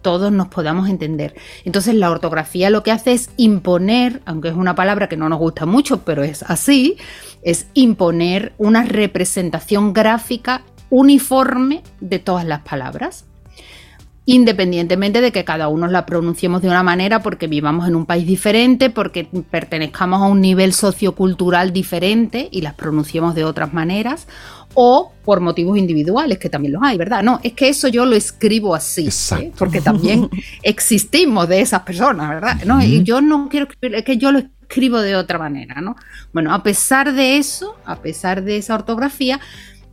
[0.03, 1.35] todos nos podamos entender.
[1.65, 5.39] Entonces la ortografía lo que hace es imponer, aunque es una palabra que no nos
[5.39, 6.97] gusta mucho, pero es así,
[7.43, 13.25] es imponer una representación gráfica uniforme de todas las palabras
[14.31, 18.27] independientemente de que cada uno la pronunciemos de una manera porque vivamos en un país
[18.27, 24.29] diferente, porque pertenezcamos a un nivel sociocultural diferente y las pronunciemos de otras maneras,
[24.81, 27.25] o por motivos individuales, que también los hay, ¿verdad?
[27.25, 29.51] No, es que eso yo lo escribo así, ¿eh?
[29.59, 30.31] porque también
[30.63, 32.63] existimos de esas personas, ¿verdad?
[32.65, 35.97] No, y yo no quiero escribir, es que yo lo escribo de otra manera, ¿no?
[36.33, 39.41] Bueno, a pesar de eso, a pesar de esa ortografía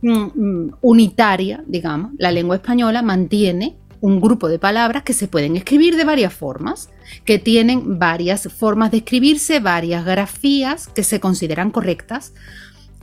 [0.02, 5.56] mm, mm, unitaria, digamos, la lengua española mantiene un grupo de palabras que se pueden
[5.56, 6.90] escribir de varias formas,
[7.24, 12.32] que tienen varias formas de escribirse, varias grafías que se consideran correctas,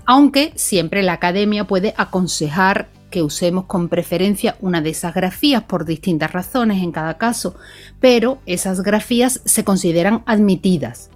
[0.05, 5.85] aunque siempre la academia puede aconsejar que usemos con preferencia una de esas grafías por
[5.85, 7.55] distintas razones en cada caso,
[7.99, 11.11] pero esas grafías se consideran admitidas.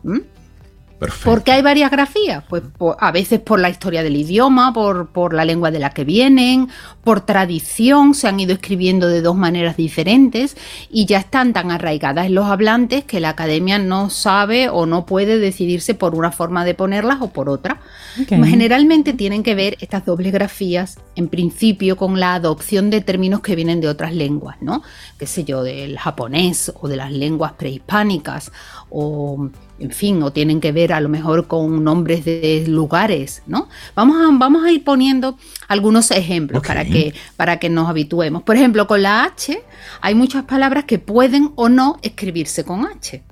[1.00, 2.43] ¿Por qué hay varias grafías?
[2.50, 2.64] Pues
[3.00, 6.70] a veces por la historia del idioma, por, por, la lengua de la que vienen,
[7.04, 10.58] por tradición, se han ido escribiendo de dos maneras diferentes
[10.89, 15.06] y ya están tan arraigadas en los hablantes que la academia no sabe o no
[15.06, 17.80] puede decidirse por una forma de ponerlas o por otra.
[18.28, 23.56] Generalmente tienen que ver estas dobles grafías, en principio, con la adopción de términos que
[23.56, 24.82] vienen de otras lenguas, ¿no?
[25.20, 28.52] Qué sé yo, del japonés o de las lenguas prehispánicas
[28.89, 33.69] o en fin, o tienen que ver a lo mejor con nombres de lugares, ¿no?
[33.95, 38.43] Vamos a, vamos a ir poniendo algunos ejemplos para, que, para que nos habituemos.
[38.43, 39.61] Por ejemplo, con la H
[40.01, 43.23] hay muchas palabras que pueden o no escribirse con H.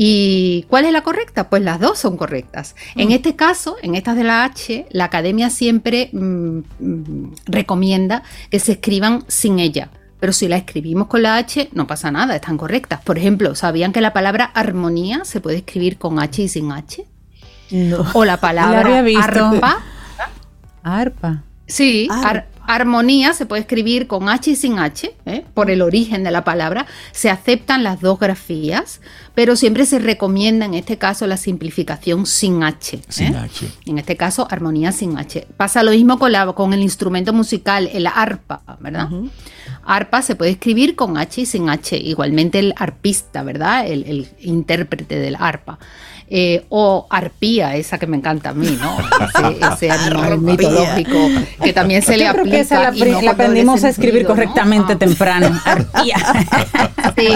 [0.00, 1.50] ¿Y cuál es la correcta?
[1.50, 2.76] Pues las dos son correctas.
[2.94, 3.12] En mm.
[3.12, 8.72] este caso, en estas de la H, la academia siempre mm, mm, recomienda que se
[8.72, 9.90] escriban sin ella.
[10.20, 13.00] Pero si la escribimos con la H, no pasa nada, están correctas.
[13.02, 17.06] Por ejemplo, ¿sabían que la palabra armonía se puede escribir con H y sin H?
[17.70, 18.04] No.
[18.14, 19.78] O la palabra arpa.
[20.82, 21.42] Arpa.
[21.66, 22.08] Sí,
[22.66, 25.44] armonía se puede escribir con H y sin H, ¿eh?
[25.54, 26.86] por el origen de la palabra.
[27.12, 29.00] Se aceptan las dos grafías,
[29.34, 32.96] pero siempre se recomienda en este caso la simplificación sin H.
[32.96, 33.00] ¿eh?
[33.08, 33.68] Sin H.
[33.86, 35.46] En este caso, armonía sin H.
[35.56, 39.08] Pasa lo mismo con, la, con el instrumento musical, el arpa, ¿verdad?
[39.88, 43.86] Arpa se puede escribir con H y sin H, igualmente el arpista, ¿verdad?
[43.86, 45.78] El, intérprete del arpa.
[46.30, 48.98] Eh, o arpía, esa que me encanta a mí, ¿no?
[49.72, 51.16] Ese, animal mitológico
[51.64, 52.58] que también se le aplica.
[52.58, 54.98] esa la, aprendimos a escribir correctamente ah.
[54.98, 55.58] temprano.
[55.64, 56.16] Arpía.
[57.16, 57.28] Sí,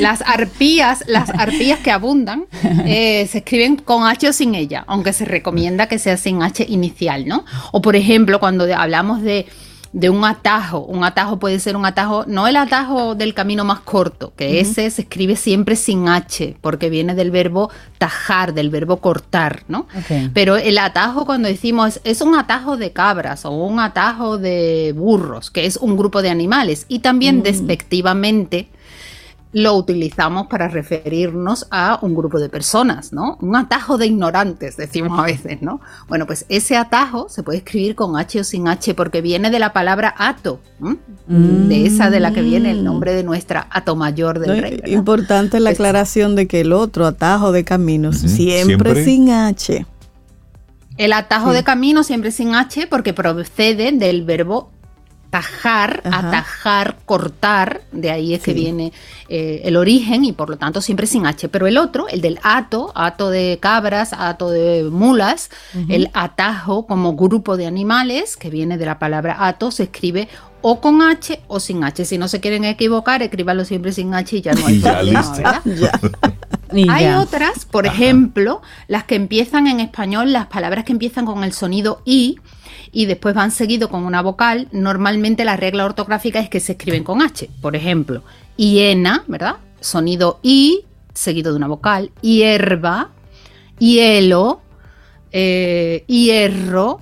[0.00, 2.46] las arpías, las arpías que abundan,
[2.86, 6.66] eh, se escriben con H o sin ella, aunque se recomienda que sea sin H
[6.68, 7.44] inicial, ¿no?
[7.70, 9.46] O por ejemplo, cuando hablamos de
[9.92, 10.80] de un atajo.
[10.80, 14.88] Un atajo puede ser un atajo, no el atajo del camino más corto, que ese
[14.90, 19.86] se escribe siempre sin H, porque viene del verbo tajar, del verbo cortar, ¿no?
[20.32, 25.50] Pero el atajo cuando decimos es, un atajo de cabras o un atajo de burros,
[25.50, 27.42] que es un grupo de animales, y también mm.
[27.42, 28.68] despectivamente
[29.52, 33.36] lo utilizamos para referirnos a un grupo de personas, ¿no?
[33.40, 35.80] Un atajo de ignorantes, decimos a veces, ¿no?
[36.08, 39.58] Bueno, pues ese atajo se puede escribir con H o sin H porque viene de
[39.58, 40.60] la palabra ato,
[41.26, 44.80] de esa de la que viene el nombre de nuestra ato mayor del rey.
[44.86, 49.84] Importante la aclaración de que el otro atajo de caminos siempre, sin H.
[50.96, 54.70] El atajo de camino siempre sin H porque procede del verbo
[55.30, 58.92] tajar, atajar, cortar, de ahí es que viene
[59.28, 61.48] eh, el origen y por lo tanto siempre sin H.
[61.48, 65.50] Pero el otro, el del ato, ato de cabras, ato de mulas,
[65.88, 70.28] el atajo como grupo de animales, que viene de la palabra ato, se escribe
[70.62, 72.04] o con H o sin H.
[72.04, 75.62] Si no se quieren equivocar, escríbanlo siempre sin H y ya no hay problema,
[76.88, 81.52] Hay otras, por ejemplo, las que empiezan en español, las palabras que empiezan con el
[81.52, 82.38] sonido I,
[82.92, 87.04] y después van seguido con una vocal, normalmente la regla ortográfica es que se escriben
[87.04, 87.48] con H.
[87.60, 88.22] Por ejemplo,
[88.56, 89.56] hiena, ¿verdad?
[89.80, 90.84] Sonido I
[91.14, 93.10] seguido de una vocal, hierba,
[93.78, 94.60] hielo,
[95.32, 97.00] eh, hierro,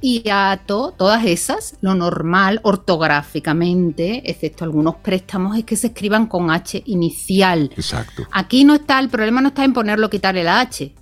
[0.00, 6.82] hiato, todas esas, lo normal ortográficamente, excepto algunos préstamos, es que se escriban con H
[6.86, 7.70] inicial.
[7.76, 8.24] Exacto.
[8.30, 10.94] Aquí no está, el problema no está en ponerlo quitarle la H,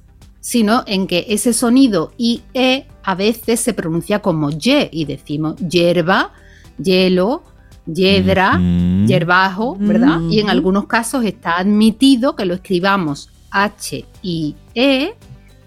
[0.45, 6.33] sino en que ese sonido IE a veces se pronuncia como Y y decimos hierba,
[6.77, 7.45] hielo,
[7.87, 8.61] hiedra,
[9.07, 10.21] hierbajo, ¿verdad?
[10.29, 15.15] Y en algunos casos está admitido que lo escribamos H y E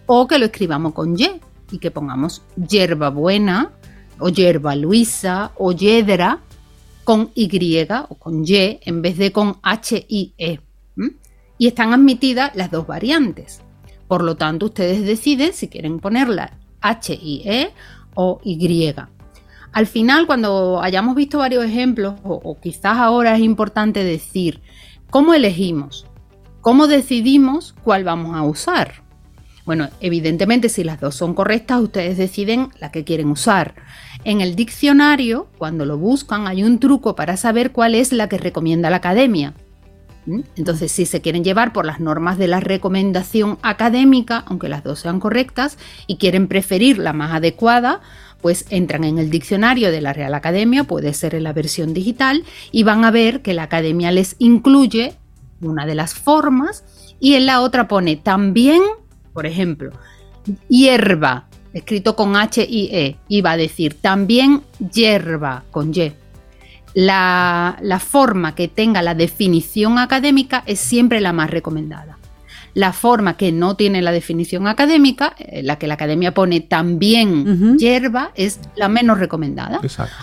[0.05, 1.27] o que lo escribamos con Y
[1.71, 3.71] y que pongamos hierba buena
[4.19, 6.41] o hierba luisa o hiedra
[7.03, 7.49] con Y
[8.09, 10.59] o con Y en vez de con H y E.
[11.57, 13.63] Y están admitidas las dos variantes.
[14.07, 17.71] Por lo tanto, ustedes deciden si quieren ponerla H-I-E
[18.15, 18.93] o Y.
[19.73, 24.61] Al final, cuando hayamos visto varios ejemplos, o, quizás ahora es importante decir,
[25.09, 26.07] ¿cómo elegimos?
[26.61, 29.03] ¿Cómo decidimos cuál vamos a usar?
[29.65, 33.75] Bueno, evidentemente si las dos son correctas, ustedes deciden la que quieren usar.
[34.23, 38.37] En el diccionario, cuando lo buscan, hay un truco para saber cuál es la que
[38.37, 39.53] recomienda la academia.
[40.55, 44.99] Entonces, si se quieren llevar por las normas de la recomendación académica, aunque las dos
[44.99, 48.01] sean correctas, y quieren preferir la más adecuada,
[48.41, 52.43] pues entran en el diccionario de la Real Academia, puede ser en la versión digital,
[52.71, 55.15] y van a ver que la Academia les incluye
[55.61, 56.83] una de las formas
[57.19, 58.81] y en la otra pone también,
[59.33, 59.91] por ejemplo,
[60.69, 64.63] hierba, escrito con H y E, y va a decir también
[64.93, 66.13] hierba con Y
[66.93, 72.17] la, forma que tenga la definición académica es siempre la más recomendada.
[72.73, 77.77] La forma que no tiene la definición académica, eh, la que la academia pone también
[77.79, 79.79] hierba, es la menos recomendada.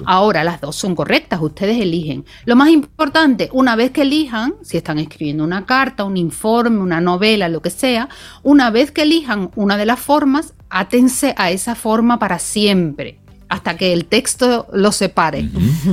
[0.07, 2.25] Ahora, las dos son correctas, ustedes eligen.
[2.45, 7.01] Lo más importante, una vez que elijan, si están escribiendo una carta, un informe, una
[7.01, 8.09] novela, lo que sea,
[8.45, 13.24] una vez que elijan una de las formas, átense a esa forma para siempre
[13.55, 15.48] hasta que el texto lo separe.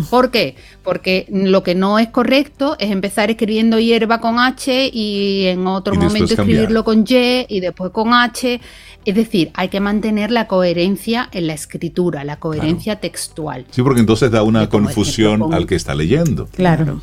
[0.10, 0.56] ¿Por qué?
[0.84, 5.94] Porque lo que no es correcto es empezar escribiendo hierba con H y en otro
[5.94, 8.60] momento escribirlo con Y y después con H.
[9.06, 13.68] Es decir, hay que mantener la coherencia en la escritura, la coherencia textual.
[13.70, 16.48] Sí, porque entonces da una confusión al que está leyendo.
[16.48, 17.00] Claro.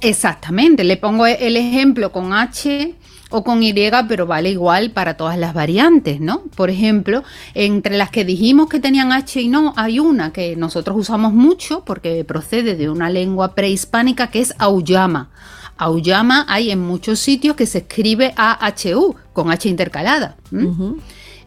[0.00, 0.82] Exactamente.
[0.82, 2.94] Le pongo el ejemplo con H
[3.30, 3.72] o con Y,
[4.08, 6.42] pero vale igual para todas las variantes, ¿no?
[6.56, 7.22] Por ejemplo,
[7.54, 11.84] entre las que dijimos que tenían H y no, hay una que nosotros usamos mucho
[11.84, 15.30] porque procede de una lengua prehispánica que es Auyama.
[15.76, 20.36] Auyama hay en muchos sitios que se escribe A-H-U, con H intercalada.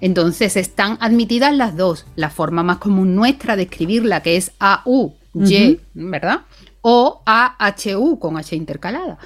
[0.02, 2.08] Entonces están admitidas las dos.
[2.16, 6.42] La forma más común nuestra de escribirla, que es A-U, Y, ¿verdad?
[6.82, 9.18] O A-H-U con H intercalada.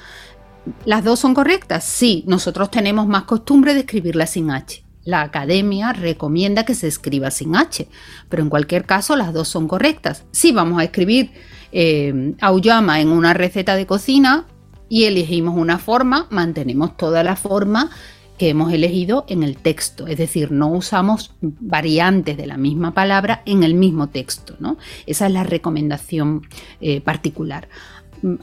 [0.85, 1.83] ¿Las dos son correctas?
[1.83, 4.83] Sí, nosotros tenemos más costumbre de escribirla sin H.
[5.03, 7.87] La academia recomienda que se escriba sin H,
[8.27, 10.25] pero en cualquier caso las dos son correctas.
[10.31, 11.31] Si vamos a escribir
[11.71, 14.45] eh, auyama en una receta de cocina
[14.89, 17.89] y elegimos una forma, mantenemos toda la forma
[18.37, 23.41] que hemos elegido en el texto, es decir, no usamos variantes de la misma palabra
[23.45, 24.77] en el mismo texto, ¿no?
[25.07, 26.43] Esa es la recomendación
[26.79, 27.67] eh, particular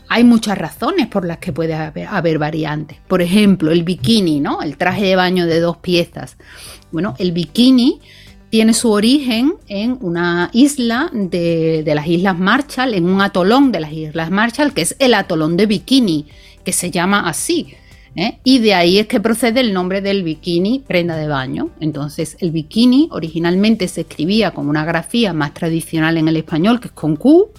[0.09, 2.99] hay muchas razones por las que puede haber, variantes.
[3.07, 4.63] Por ejemplo, el bikini, ¿no?
[4.63, 6.37] El traje de baño de dos piezas.
[6.91, 8.01] Bueno, el bikini
[8.55, 13.93] tiene su origen en una isla de, las Islas Marshall, en un atolón de las
[13.93, 16.27] Islas Marshall, que es el atolón de Bikini,
[16.65, 17.75] que se llama así.
[18.15, 18.39] ¿eh?
[18.45, 21.71] Y de ahí es que procede el nombre del bikini, prenda de baño.
[21.81, 26.87] Entonces, el bikini originalmente se escribía con una grafía más tradicional en el español, que
[26.87, 27.51] es con Q,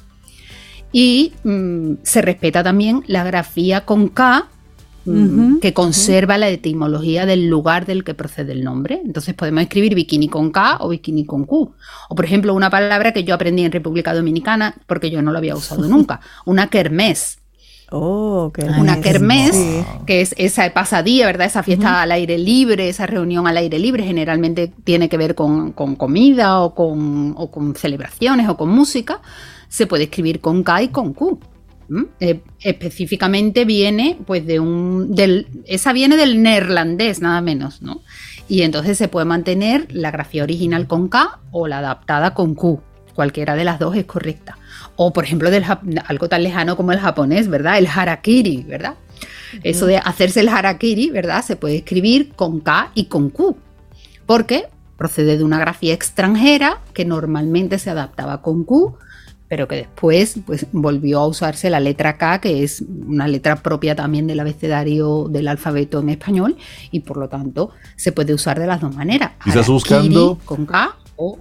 [0.97, 4.47] y mm, se respeta también la grafía con K
[5.03, 9.01] mm, que conserva la etimología del lugar del que procede el nombre.
[9.03, 11.73] Entonces podemos escribir bikini con K o bikini con Q.
[12.07, 15.37] O por ejemplo, una palabra que yo aprendí en República Dominicana porque yo no lo
[15.37, 17.39] había usado nunca, una kermés.
[17.91, 19.55] Oh, una kermés,
[20.07, 21.45] que es esa pasadía, ¿verdad?
[21.45, 25.73] Esa fiesta al aire libre, esa reunión al aire libre, generalmente tiene que ver con,
[25.73, 29.21] comida o con, o con, celebraciones o con música.
[29.67, 31.39] Se puede escribir con K y con Q.
[32.19, 35.13] Eh, específicamente viene, pues, de un.
[35.13, 38.01] Del, esa viene del neerlandés, nada menos, ¿no?
[38.47, 42.81] Y entonces se puede mantener la grafía original con K o la adaptada con Q.
[43.13, 44.57] Cualquiera de las dos es correcta.
[44.95, 45.63] O, por ejemplo, del,
[46.05, 47.77] algo tan lejano como el japonés, ¿verdad?
[47.77, 48.95] El harakiri, ¿verdad?
[49.63, 51.43] Eso de hacerse el harakiri, ¿verdad?
[51.43, 53.57] Se puede escribir con K y con Q.
[54.25, 54.65] Porque
[54.97, 58.97] procede de una grafía extranjera que normalmente se adaptaba con Q,
[59.47, 63.95] pero que después pues, volvió a usarse la letra K, que es una letra propia
[63.95, 66.57] también del abecedario del alfabeto en español,
[66.91, 69.31] y por lo tanto se puede usar de las dos maneras.
[69.43, 71.39] Quizás buscando con K o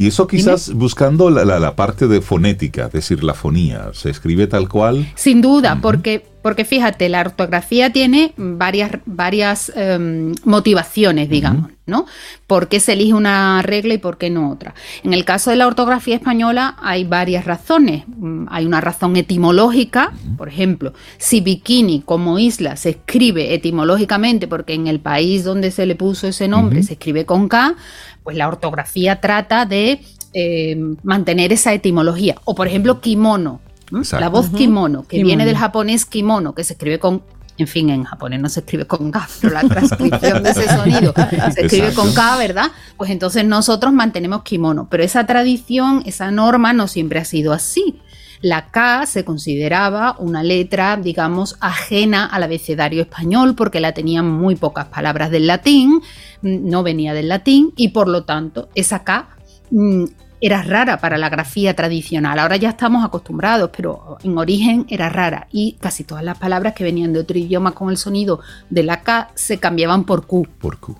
[0.00, 4.66] y eso quizás buscando la, parte de fonética, es decir, la fonía, ¿se escribe tal
[4.66, 5.06] cual?
[5.14, 12.06] Sin duda, porque, porque fíjate, la ortografía tiene varias, varias em, motivaciones, digamos, ¿no?
[12.46, 14.74] ¿Por qué se elige una regla y por qué no otra?
[15.02, 18.04] En el caso de la ortografía española hay varias razones.
[18.06, 24.74] Mm, hay una razón etimológica, por ejemplo, si bikini como isla se escribe etimológicamente porque
[24.74, 27.74] en el país donde se le puso ese nombre se escribe con K,
[28.22, 30.00] pues la ortografía trata de
[30.32, 32.36] eh, mantener esa etimología.
[32.44, 33.60] O por ejemplo, kimono.
[33.90, 37.22] La voz kimono, que viene del japonés kimono, que se escribe con
[37.60, 41.12] en fin, en japonés no se escribe con K, pero la transcripción de ese sonido
[41.54, 42.70] se escribe con K, ¿verdad?
[42.96, 48.00] Pues entonces nosotros mantenemos kimono, pero esa tradición, esa norma no siempre ha sido así.
[48.40, 54.56] La K se consideraba una letra, digamos, ajena al abecedario español porque la tenían muy
[54.56, 56.00] pocas palabras del latín,
[56.40, 59.28] no venía del latín y por lo tanto esa K
[59.70, 60.04] mm,
[60.40, 62.38] era rara para la grafía tradicional.
[62.38, 66.84] Ahora ya estamos acostumbrados, pero en origen era rara y casi todas las palabras que
[66.84, 70.48] venían de otro idioma con el sonido de la K se cambiaban por Q.
[70.60, 70.96] Por Q.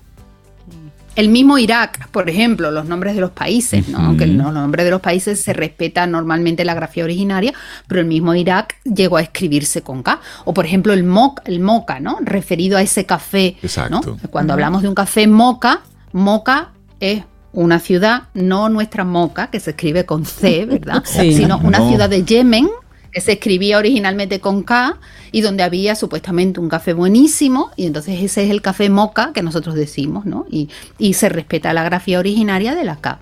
[1.13, 3.97] El mismo Irak, por ejemplo, los nombres de los países, ¿no?
[3.97, 7.53] Aunque los nombres de los países se respeta normalmente la grafía originaria,
[7.87, 10.21] pero el mismo Irak llegó a escribirse con K.
[10.45, 12.17] O por ejemplo el moca, el moca, ¿no?
[12.21, 13.57] Referido a ese café.
[13.61, 14.17] Exacto.
[14.29, 15.81] Cuando hablamos de un café moca,
[16.13, 16.71] moca
[17.01, 17.23] es
[17.53, 21.03] una ciudad, no nuestra moca, que se escribe con C, ¿verdad?
[21.05, 22.69] Sino una ciudad de Yemen,
[23.11, 24.97] que se escribía originalmente con K
[25.31, 29.41] y donde había supuestamente un café buenísimo y entonces ese es el café moca que
[29.41, 30.45] nosotros decimos, ¿no?
[30.49, 33.19] Y, y se respeta la grafía originaria de la K.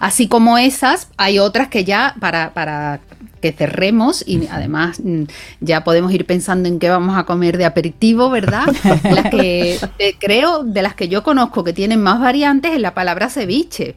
[0.00, 3.00] Así como esas, hay otras que ya para, para
[3.40, 5.24] que cerremos y además mm,
[5.60, 8.64] ya podemos ir pensando en qué vamos a comer de aperitivo, ¿verdad?
[9.04, 12.94] las que eh, creo, de las que yo conozco que tienen más variantes es la
[12.94, 13.96] palabra ceviche.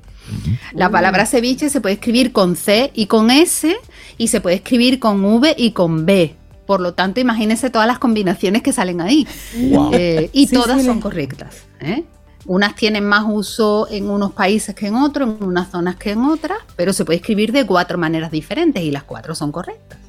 [0.74, 3.74] La palabra ceviche se puede escribir con C y con S
[4.18, 6.36] y se puede escribir con V y con B.
[6.66, 9.26] Por lo tanto, imagínense todas las combinaciones que salen ahí.
[9.94, 11.64] Eh, y todas son correctas.
[11.80, 12.04] ¿eh?
[12.48, 16.24] Unas tienen más uso en unos países que en otros, en unas zonas que en
[16.24, 20.07] otras, pero se puede escribir de cuatro maneras diferentes y las cuatro son correctas.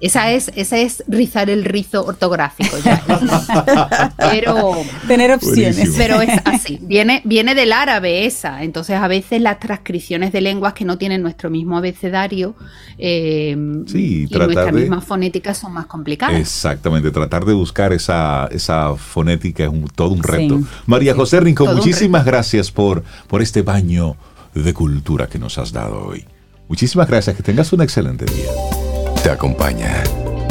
[0.00, 2.76] Esa es, esa es rizar el rizo ortográfico.
[4.16, 4.76] pero,
[5.08, 5.94] Tener opciones.
[5.96, 6.78] Pero es así.
[6.82, 8.62] Viene, viene del árabe esa.
[8.62, 12.54] Entonces, a veces las transcripciones de lenguas que no tienen nuestro mismo abecedario
[12.96, 13.56] eh,
[13.92, 16.38] y nuestras mismas fonéticas son más complicadas.
[16.38, 17.10] Exactamente.
[17.10, 20.60] Tratar de buscar esa, esa fonética es todo un reto.
[20.86, 24.16] María José Rincón, muchísimas gracias por, por este baño
[24.54, 26.24] de cultura que nos has dado hoy.
[26.68, 27.36] Muchísimas gracias.
[27.36, 28.87] Que tengas un excelente día.
[29.22, 30.04] Te acompaña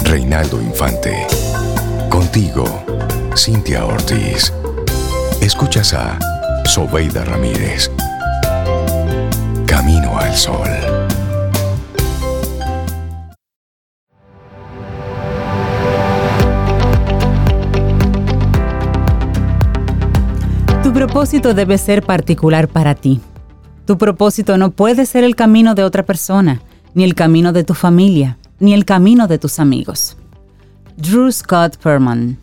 [0.04, 1.26] Reinaldo Infante.
[2.10, 2.66] Contigo,
[3.36, 4.54] Cintia Ortiz.
[5.42, 6.20] Escuchas a
[6.66, 7.90] Sobeida Ramírez.
[9.66, 10.68] Camino al Sol.
[20.84, 23.22] Tu propósito debe ser particular para ti.
[23.86, 26.62] Tu propósito no puede ser el camino de otra persona,
[26.94, 30.18] ni el camino de tu familia ni el camino de tus amigos.
[30.98, 32.38] Drew Scott Perman.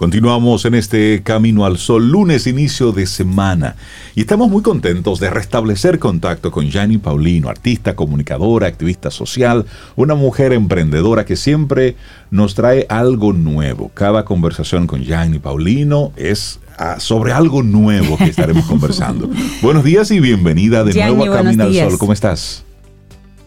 [0.00, 3.76] Continuamos en este Camino al Sol, lunes inicio de semana,
[4.14, 10.14] y estamos muy contentos de restablecer contacto con Jani Paulino, artista, comunicadora, activista social, una
[10.14, 11.96] mujer emprendedora que siempre
[12.30, 13.90] nos trae algo nuevo.
[13.92, 19.28] Cada conversación con Jani Paulino es ah, sobre algo nuevo que estaremos conversando.
[19.60, 21.98] Buenos días y bienvenida de nuevo a Camino al Sol.
[21.98, 22.64] ¿Cómo estás?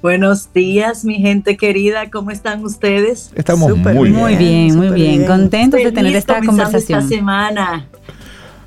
[0.04, 3.32] Buenos días, mi gente querida, ¿cómo están ustedes?
[3.36, 7.04] Estamos muy, muy bien, muy bien, contentos de tener esta conversación.
[7.04, 7.88] Esta semana.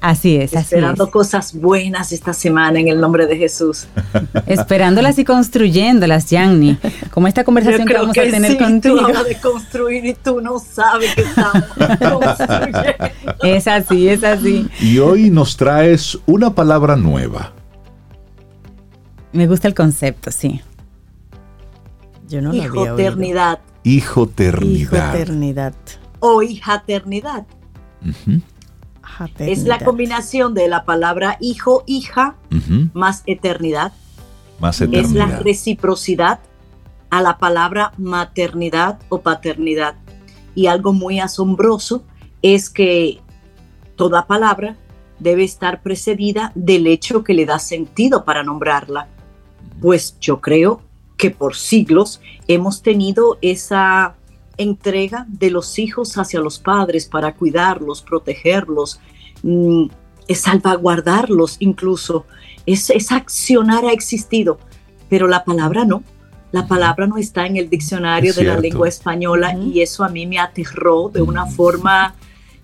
[0.01, 3.87] Así es, Esperando cosas buenas esta semana en el nombre de Jesús.
[4.47, 6.78] Esperándolas y construyéndolas, Yanni.
[7.11, 9.07] Como esta conversación que vamos a tener sí, contigo.
[9.07, 12.80] Tú de construir y tú no sabes que estamos construyendo.
[13.43, 14.66] Es así, es así.
[14.80, 17.53] Y hoy nos traes una palabra nueva.
[19.32, 20.62] Me gusta el concepto, sí.
[22.29, 23.61] Yo no Hijoternidad.
[23.83, 24.64] Hijoternidad.
[24.64, 25.74] Hijoternidad.
[26.20, 27.47] O hijaternidad.
[29.39, 32.37] Es la combinación de la palabra hijo, hija,
[32.93, 33.93] más eternidad.
[34.59, 35.05] Más eternidad.
[35.05, 36.41] Es la reciprocidad
[37.11, 39.95] a la palabra maternidad o paternidad.
[40.55, 42.03] Y algo muy asombroso
[42.43, 43.20] es que
[43.95, 44.77] toda palabra
[45.18, 49.09] debe estar precedida del hecho que le da sentido para nombrarla.
[49.81, 50.81] Pues yo creo
[51.16, 54.16] que por siglos hemos tenido esa
[54.58, 59.00] entrega de los hijos hacia los padres para cuidarlos, protegerlos,
[59.42, 59.86] mm,
[60.34, 62.26] salvaguardarlos incluso.
[62.64, 64.58] Es, esa accionar ha existido,
[65.08, 66.02] pero la palabra no.
[66.52, 70.26] La palabra no está en el diccionario de la lengua española y eso a mí
[70.26, 72.14] me aterró de una forma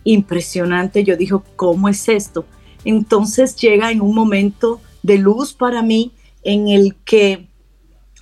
[0.05, 1.05] impresionante.
[1.05, 2.47] Yo digo, ¿cómo es esto?
[2.85, 7.49] Entonces llega en un momento de luz para mí en el que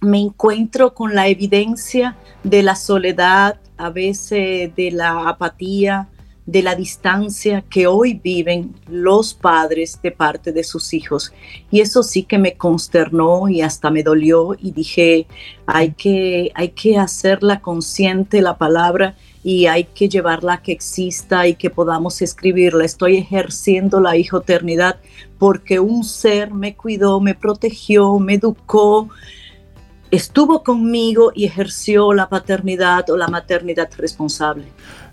[0.00, 6.08] me encuentro con la evidencia de la soledad, a veces de la apatía,
[6.46, 11.32] de la distancia que hoy viven los padres de parte de sus hijos.
[11.70, 15.26] Y eso sí que me consternó y hasta me dolió y dije,
[15.66, 21.46] hay que, hay que hacerla consciente la palabra y hay que llevarla a que exista
[21.46, 22.84] y que podamos escribirla.
[22.84, 24.96] Estoy ejerciendo la hijoternidad
[25.38, 29.08] porque un ser me cuidó, me protegió, me educó,
[30.10, 34.64] estuvo conmigo y ejerció la paternidad o la maternidad responsable.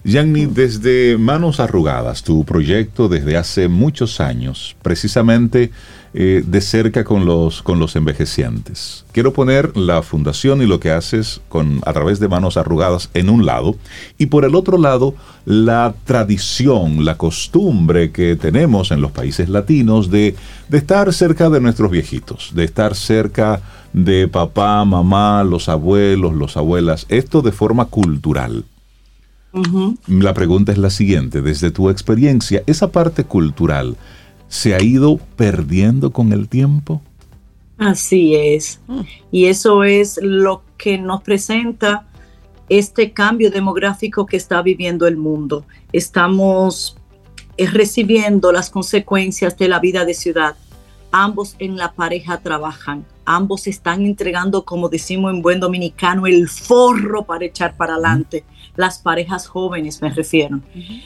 [0.04, 5.72] Yanni, desde Manos Arrugadas, tu proyecto desde hace muchos años, precisamente
[6.14, 9.06] eh, de cerca con los, con los envejecientes.
[9.12, 13.30] Quiero poner la fundación y lo que haces con, a través de Manos Arrugadas en
[13.30, 13.76] un lado
[14.18, 15.14] y por el otro lado
[15.46, 20.36] la tradición, la costumbre que tenemos en los países latinos de,
[20.70, 23.62] de estar cerca de nuestros viejitos, de estar cerca
[23.94, 28.66] de papá, mamá, los abuelos, los abuelas, esto de forma cultural.
[30.08, 33.98] La pregunta es la siguiente, desde tu experiencia, ¿esa parte cultural
[34.48, 37.02] se ha ido perdiendo con el tiempo?
[37.78, 38.80] Así es.
[39.32, 42.08] Y eso es lo que nos presenta
[42.70, 45.66] este cambio demográfico que está viviendo el mundo.
[45.92, 46.98] Estamos
[47.58, 50.56] eh, recibiendo las consecuencias de la vida de ciudad.
[51.12, 57.26] Ambos en la pareja trabajan ambos están entregando, como decimos en buen dominicano, el forro
[57.26, 58.46] para echar para adelante.
[58.76, 60.62] Las parejas jóvenes me refiero.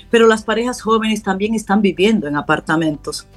[0.09, 3.27] Pero las parejas jóvenes también están viviendo en apartamentos.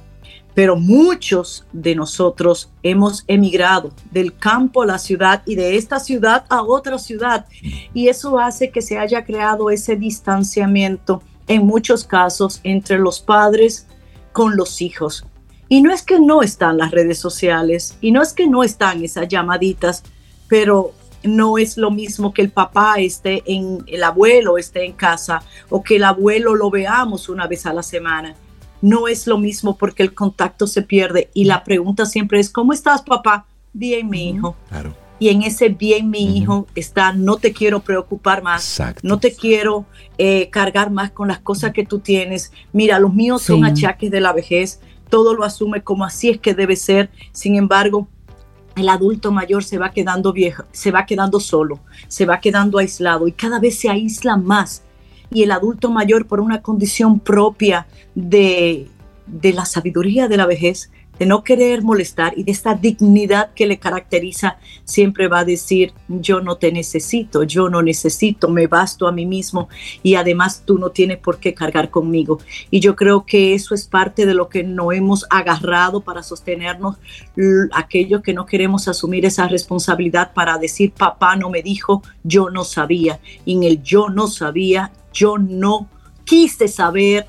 [0.53, 6.45] Pero muchos de nosotros hemos emigrado del campo a la ciudad y de esta ciudad
[6.49, 7.47] a otra ciudad.
[7.93, 13.87] Y eso hace que se haya creado ese distanciamiento en muchos casos entre los padres
[14.31, 15.25] con los hijos
[15.67, 19.03] y no es que no están las redes sociales y no es que no están
[19.03, 20.03] esas llamaditas,
[20.47, 20.93] pero
[21.23, 25.83] no es lo mismo que el papá esté en, el abuelo esté en casa o
[25.83, 28.35] que el abuelo lo veamos una vez a la semana.
[28.81, 32.73] No es lo mismo porque el contacto se pierde y la pregunta siempre es, ¿cómo
[32.73, 33.45] estás papá?
[33.73, 34.55] Bien, mi hijo.
[35.17, 39.85] Y en ese bien, mi hijo, está, no te quiero preocupar más, no te quiero
[40.17, 42.51] eh, cargar más con las cosas que tú tienes.
[42.73, 44.81] Mira, los míos son achaques de la vejez,
[45.15, 47.09] todo lo asume como así es que debe ser.
[47.31, 48.09] Sin embargo,
[48.75, 53.25] el adulto mayor se va quedando viejo, se va quedando solo, se va quedando aislado
[53.25, 54.83] y cada vez se aísla más.
[55.31, 58.89] Y el adulto mayor, por una condición propia de,
[59.25, 63.65] de la sabiduría de la vejez, de no querer molestar y de esta dignidad que
[63.65, 69.07] le caracteriza, siempre va a decir, yo no te necesito, yo no necesito, me basto
[69.07, 69.69] a mí mismo
[70.03, 72.39] y además tú no tienes por qué cargar conmigo.
[72.71, 76.97] Y yo creo que eso es parte de lo que no hemos agarrado para sostenernos,
[77.71, 82.63] aquellos que no queremos asumir esa responsabilidad para decir, papá no me dijo, yo no
[82.63, 83.19] sabía.
[83.45, 85.87] Y en el yo no sabía, yo no
[86.25, 87.27] quise saber,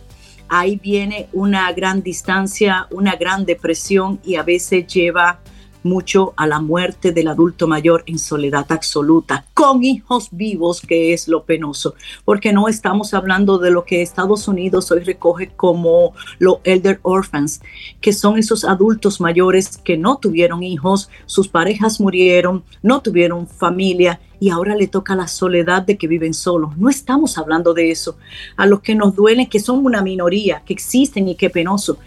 [0.48, 5.40] ahí viene una gran distancia, una gran depresión y a veces lleva
[5.86, 11.28] mucho a la muerte del adulto mayor en soledad absoluta, con hijos vivos, que es
[11.28, 16.58] lo penoso, porque no estamos hablando de lo que Estados Unidos hoy recoge como los
[16.64, 17.62] elder orphans,
[18.00, 24.20] que son esos adultos mayores que no tuvieron hijos, sus parejas murieron, no tuvieron familia
[24.40, 26.76] y ahora le toca la soledad de que viven solos.
[26.76, 28.18] No estamos hablando de eso.
[28.56, 31.98] A los que nos duelen, que son una minoría, que existen y que penoso.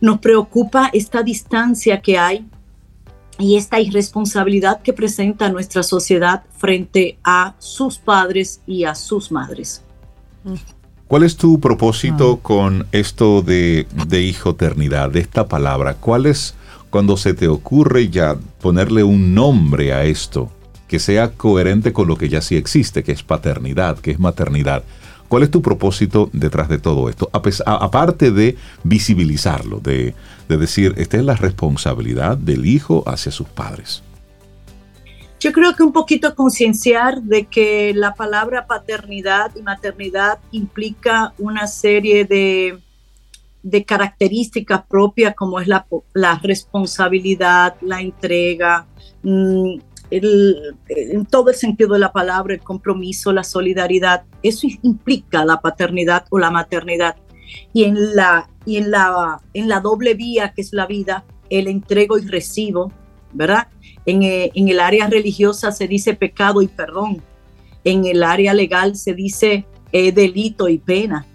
[0.00, 2.46] Nos preocupa esta distancia que hay
[3.40, 9.82] y esta irresponsabilidad que presenta nuestra sociedad frente a sus padres y a sus madres.
[11.06, 12.42] ¿Cuál es tu propósito ah.
[12.42, 15.94] con esto de, de hijoternidad, de esta palabra?
[15.94, 16.54] ¿Cuál es
[16.90, 20.50] cuando se te ocurre ya ponerle un nombre a esto
[20.86, 24.84] que sea coherente con lo que ya sí existe, que es paternidad, que es maternidad?
[25.30, 27.30] ¿Cuál es tu propósito detrás de todo esto?
[27.64, 30.12] aparte de visibilizarlo, de,
[30.48, 34.02] decir, esta es la responsabilidad del hijo hacia sus padres.
[35.38, 41.68] Yo creo que un poquito concienciar de que la palabra paternidad y maternidad implica una
[41.68, 42.80] serie de,
[43.86, 48.84] características propias como es la, responsabilidad, la entrega,
[50.10, 55.60] mm, en todo el sentido de la palabra, el compromiso, la solidaridad, eso implica la
[55.60, 57.16] paternidad o la maternidad.
[57.72, 61.66] Y en la, y en la, en la doble vía que es la vida, el
[61.66, 62.92] entrego y recibo,
[63.32, 63.68] ¿verdad?
[64.06, 67.22] En, eh, en el área religiosa se dice pecado y perdón.
[67.84, 71.26] En el área legal se dice eh, delito y pena.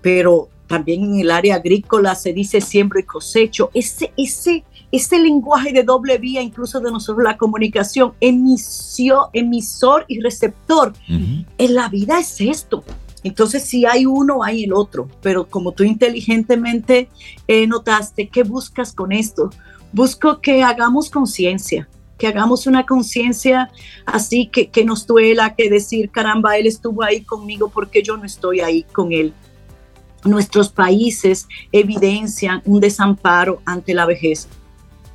[0.00, 3.70] Pero también en el área agrícola se dice siembro y cosecho.
[3.74, 10.20] Ese, ese, ese lenguaje de doble vía, incluso de nosotros la comunicación, emisor, emisor y
[10.20, 12.84] receptor, en la vida es esto.
[13.24, 15.08] Entonces, si hay uno, hay el otro.
[15.22, 17.08] Pero como tú inteligentemente
[17.48, 19.48] eh, notaste, ¿qué buscas con esto?
[19.92, 21.88] Busco que hagamos conciencia,
[22.18, 23.70] que hagamos una conciencia
[24.04, 28.24] así que, que nos duela, que decir, caramba, él estuvo ahí conmigo porque yo no
[28.24, 29.32] estoy ahí con él.
[30.24, 34.48] Nuestros países evidencian un desamparo ante la vejez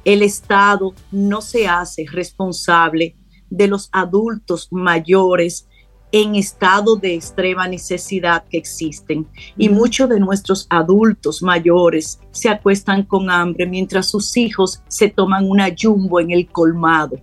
[0.08, 3.18] el Estado no se hace responsable
[3.50, 5.68] de los adultos mayores
[6.14, 9.28] en estado de extrema necesidad que existen.
[9.58, 15.44] Y muchos de nuestros adultos mayores se acuestan con hambre mientras sus hijos se toman
[15.46, 17.18] una jumbo en el colmado.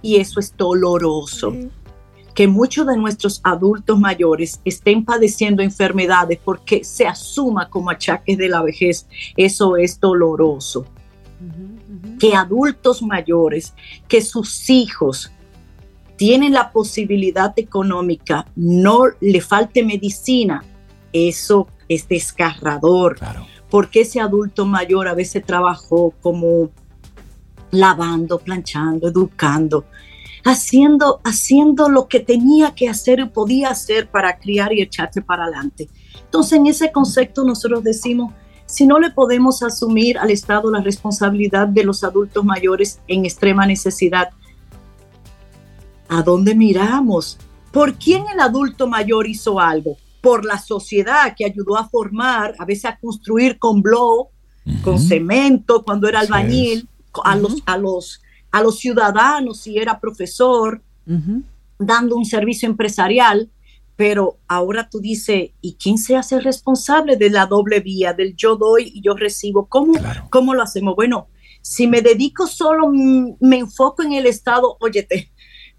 [0.00, 1.52] Y eso es doloroso.
[2.34, 8.48] Que muchos de nuestros adultos mayores estén padeciendo enfermedades porque se asuma como achaques de
[8.48, 9.06] la vejez,
[9.36, 10.86] eso es doloroso
[12.18, 13.74] que adultos mayores,
[14.08, 15.30] que sus hijos
[16.16, 20.62] tienen la posibilidad económica, no le falte medicina,
[21.12, 23.18] eso es desgarrador.
[23.70, 26.70] Porque ese adulto mayor a veces trabajó como
[27.70, 29.84] lavando, planchando, educando,
[30.44, 35.44] haciendo, haciendo lo que tenía que hacer y podía hacer para criar y echarse para
[35.44, 35.88] adelante.
[36.24, 38.32] Entonces, en ese concepto nosotros decimos,
[38.74, 43.66] si no le podemos asumir al Estado la responsabilidad de los adultos mayores en extrema
[43.66, 44.30] necesidad,
[46.08, 47.38] ¿a dónde miramos?
[47.70, 49.96] ¿Por quién el adulto mayor hizo algo?
[50.20, 54.30] Por la sociedad que ayudó a formar, a veces a construir con blow,
[54.82, 56.88] con cemento, cuando era albañil,
[57.22, 60.82] a, los, a, los, a los ciudadanos, si era profesor,
[61.78, 63.48] dando un servicio empresarial
[63.96, 68.56] pero ahora tú dices, ¿y quién se hace responsable de la doble vía, del yo
[68.56, 69.66] doy y yo recibo?
[69.66, 69.94] ¿Cómo,
[70.30, 70.96] ¿cómo lo hacemos?
[70.96, 71.28] Bueno,
[71.62, 75.30] si me dedico solo, me enfoco en el Estado, óyete,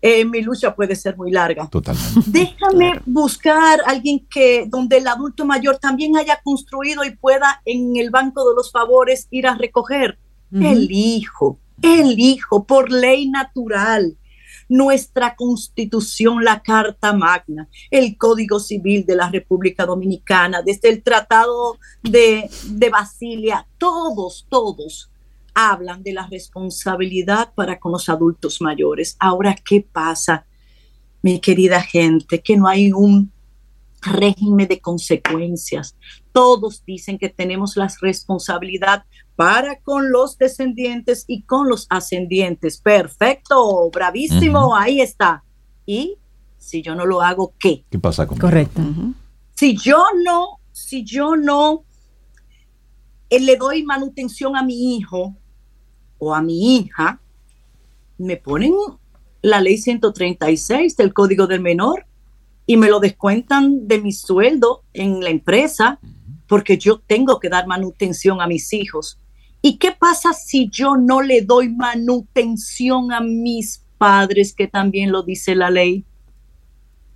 [0.02, 1.68] eh, mi lucha puede ser muy larga.
[1.68, 2.22] Totalmente.
[2.26, 8.12] Déjame buscar alguien que donde el adulto mayor también haya construido y pueda en el
[8.12, 10.18] banco de los favores ir a recoger.
[10.54, 14.16] El hijo, el hijo, por ley natural
[14.68, 21.78] nuestra constitución, la Carta Magna, el Código Civil de la República Dominicana, desde el Tratado
[22.02, 25.10] de, de Basilia, todos, todos
[25.54, 29.16] hablan de la responsabilidad para con los adultos mayores.
[29.20, 30.46] Ahora, ¿qué pasa,
[31.22, 32.42] mi querida gente?
[32.42, 33.32] Que no hay un
[34.02, 35.96] régimen de consecuencias.
[36.32, 39.06] Todos dicen que tenemos la responsabilidad
[39.36, 42.80] para con los descendientes y con los ascendientes.
[42.80, 45.44] Perfecto, bravísimo, ahí está.
[45.86, 46.18] Y
[46.58, 47.84] si yo no lo hago, ¿qué?
[47.90, 48.82] ¿Qué pasa con Correcto.
[49.54, 51.84] Si yo no, si yo no
[53.30, 55.36] eh, le doy manutención a mi hijo
[56.18, 57.20] o a mi hija,
[58.18, 58.74] me ponen
[59.42, 62.06] la ley 136 del Código del Menor
[62.66, 66.00] y me lo descuentan de mi sueldo en la empresa
[66.48, 69.20] porque yo tengo que dar manutención a mis hijos
[69.66, 75.24] ¿Y qué pasa si yo no le doy manutención a mis padres, que también lo
[75.24, 76.06] dice la ley?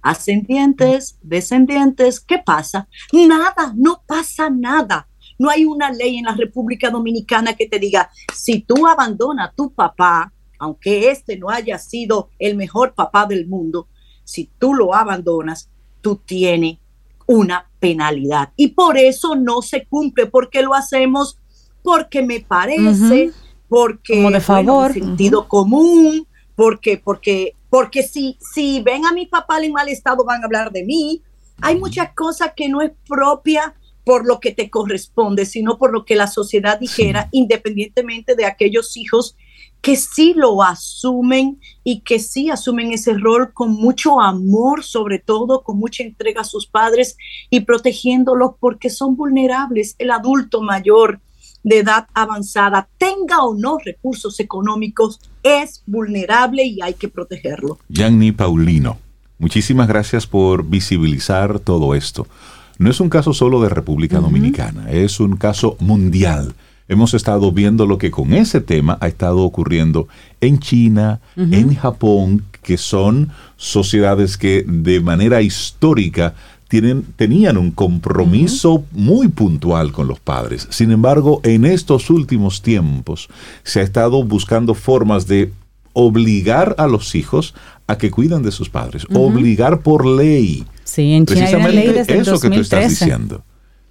[0.02, 2.88] Ascendientes, descendientes, ¿qué pasa?
[3.14, 5.08] Nada, no pasa nada.
[5.38, 9.54] No hay una ley en la República Dominicana que te diga, si tú abandonas a
[9.54, 13.88] tu papá, aunque este no haya sido el mejor papá del mundo,
[14.24, 15.70] si tú lo abandonas,
[16.02, 16.80] tú tienes
[17.28, 18.54] una penalidad.
[18.56, 21.38] Y por eso no se cumple, porque lo hacemos
[21.84, 23.32] porque me parece,
[23.68, 29.72] porque de favor, sentido común, porque, porque, porque si, si ven a mi papá en
[29.72, 31.22] mal estado van a hablar de mí.
[31.62, 33.76] Hay muchas cosas que no es propia
[34.06, 38.98] por lo que te corresponde, sino por lo que la sociedad dijera, independientemente de aquellos
[38.98, 39.36] hijos
[39.82, 45.64] que sí lo asumen y que sí asumen ese rol con mucho amor, sobre todo
[45.64, 47.18] con mucha entrega a sus padres
[47.50, 49.96] y protegiéndolos porque son vulnerables.
[49.98, 51.22] El adulto mayor
[51.64, 57.80] de edad avanzada, tenga o no recursos económicos, es vulnerable y hay que protegerlo.
[57.90, 58.98] Yanni Paulino,
[59.38, 62.28] muchísimas gracias por visibilizar todo esto.
[62.78, 66.56] No es un caso solo de República Dominicana, es un caso mundial.
[66.88, 70.08] Hemos estado viendo lo que con ese tema ha estado ocurriendo
[70.42, 76.34] en China, en Japón, que son sociedades que de manera histórica
[76.70, 80.68] tenían un compromiso muy puntual con los padres.
[80.70, 83.28] Sin embargo, en estos últimos tiempos
[83.64, 85.52] se ha estado buscando formas de
[85.94, 87.56] obligar a los hijos
[87.88, 90.64] a que cuiden de sus padres, obligar por ley.
[90.84, 93.44] Sí, en China hay ley desde eso que tú estás diciendo.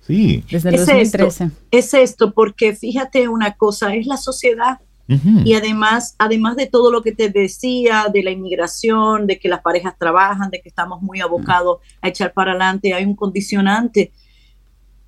[0.06, 0.44] Sí.
[0.50, 1.44] Desde el es 2013.
[1.44, 6.92] Esto, es esto, porque fíjate una cosa, es la sociedad y además, además de todo
[6.92, 11.00] lo que te decía de la inmigración, de que las parejas trabajan, de que estamos
[11.00, 14.12] muy abocados a echar para adelante, hay un condicionante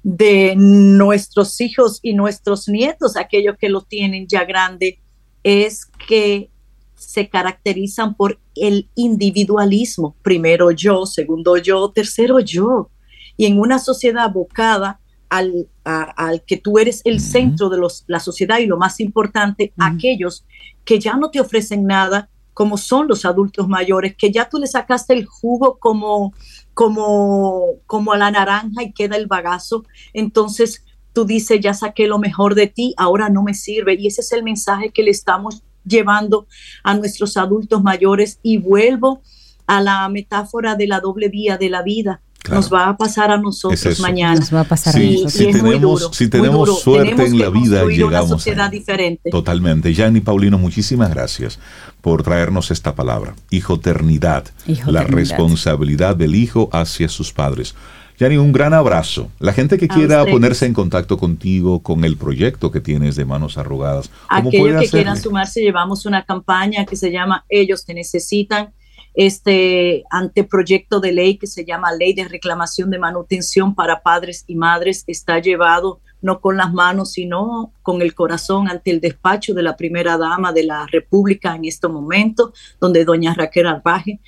[0.03, 5.01] de nuestros hijos y nuestros nietos, aquellos que lo tienen ya grande,
[5.42, 6.51] es que
[6.94, 10.16] se caracterizan por el individualismo.
[10.22, 12.90] Primero yo, segundo yo, tercero yo.
[13.36, 14.99] Y en una sociedad abocada
[15.31, 19.72] al, al que tú eres el centro de los, la sociedad y lo más importante,
[19.78, 20.45] aquellos
[20.85, 24.66] que ya no te ofrecen nada, como son los adultos mayores, que ya tú le
[24.66, 26.35] sacaste el jugo como,
[26.74, 29.85] como, como a la naranja y queda el bagazo.
[30.12, 33.95] Entonces tú dices, ya saqué lo mejor de ti, ahora no me sirve.
[33.99, 36.47] Y ese es el mensaje que le estamos llevando
[36.83, 38.41] a nuestros adultos mayores.
[38.43, 39.22] Y vuelvo
[39.66, 42.20] a la metáfora de la doble vía de la vida.
[42.49, 44.41] Nos va a pasar a nosotros mañana.
[44.41, 48.30] Nos va a pasar si tenemos, si tenemos suerte en la vida, llegamos.
[48.30, 49.30] sociedad diferente.
[49.30, 49.93] Totalmente.
[49.93, 51.59] Yanni Paulino, muchísimas gracias
[52.01, 53.34] por traernos esta palabra.
[53.51, 54.45] Hijoternidad.
[54.86, 57.74] la responsabilidad del hijo hacia sus padres.
[58.18, 59.30] Yanni, un gran abrazo.
[59.38, 63.57] La gente que quiera ponerse en contacto contigo, con el proyecto que tienes de Manos
[63.57, 64.11] Arrugadas.
[64.28, 68.72] Aquellos que quieran sumarse, llevamos una campaña que se llama Ellos te necesitan
[69.14, 74.54] este anteproyecto de ley que se llama Ley de Reclamación de Manutención para Padres y
[74.54, 79.62] Madres está llevado no con las manos, sino con el corazón ante el despacho de
[79.62, 84.20] la primera dama de la República en este momento, donde doña Raquel Arbaje.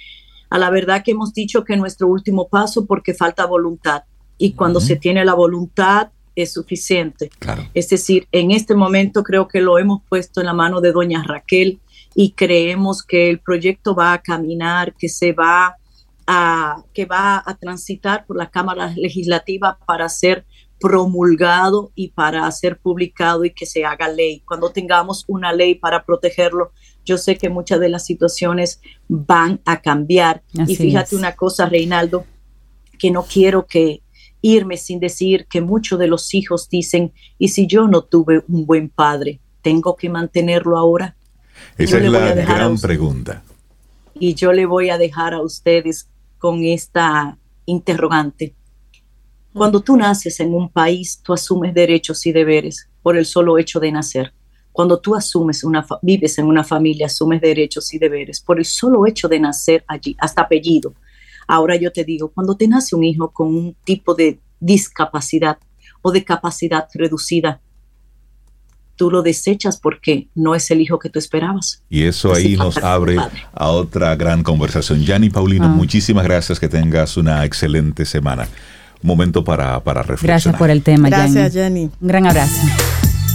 [0.49, 4.05] A la verdad que hemos dicho que nuestro último paso porque falta voluntad
[4.39, 7.31] y cuando se tiene la voluntad es suficiente.
[7.75, 11.23] Es decir, en este momento creo que lo hemos puesto en la mano de doña
[11.23, 11.81] Raquel
[12.15, 15.77] y creemos que el proyecto va a caminar, que se va
[16.27, 20.45] a, que va a transitar por la Cámara Legislativa para ser
[20.81, 24.43] promulgado y para ser publicado y que se haga ley.
[24.47, 26.73] Cuando tengamos una ley para protegerlo,
[27.05, 30.43] yo sé que muchas de las situaciones van a cambiar.
[30.67, 32.25] y fíjate una cosa, Reinaldo,
[32.99, 34.03] que no quiero que
[34.41, 38.67] irme sin decir que muchos de los hijos dicen, y si yo no tuve un
[38.67, 41.17] buen padre, ¿tengo que mantenerlo ahora?
[41.79, 43.43] Esa es la gran pregunta.
[44.15, 46.09] Y yo le voy a dejar a ustedes
[46.39, 48.55] con esta interrogante.
[49.53, 53.81] Cuando tú naces en un país, tú asumes derechos y deberes por el solo hecho
[53.81, 54.33] de nacer.
[54.73, 59.07] Cuando tú asumes una vives en una familia, asumes derechos y deberes por el solo
[59.07, 60.95] hecho de nacer allí, hasta apellido.
[61.47, 65.59] Ahora yo te digo, cuando te nace un hijo con un tipo de discapacidad
[66.01, 67.61] o de capacidad reducida,
[68.97, 71.83] tú lo desechas porque no es el hijo que tú esperabas.
[71.89, 73.17] Y eso ahí nos abre
[73.53, 75.03] a otra gran conversación.
[75.03, 75.69] Yanni Paulino, ah.
[75.69, 78.49] muchísimas gracias, que tengas una excelente semana.
[79.03, 80.35] Momento para, para reflexionar.
[80.35, 81.91] Gracias por el tema, Gracias, Jenny.
[82.01, 82.63] Un gran abrazo.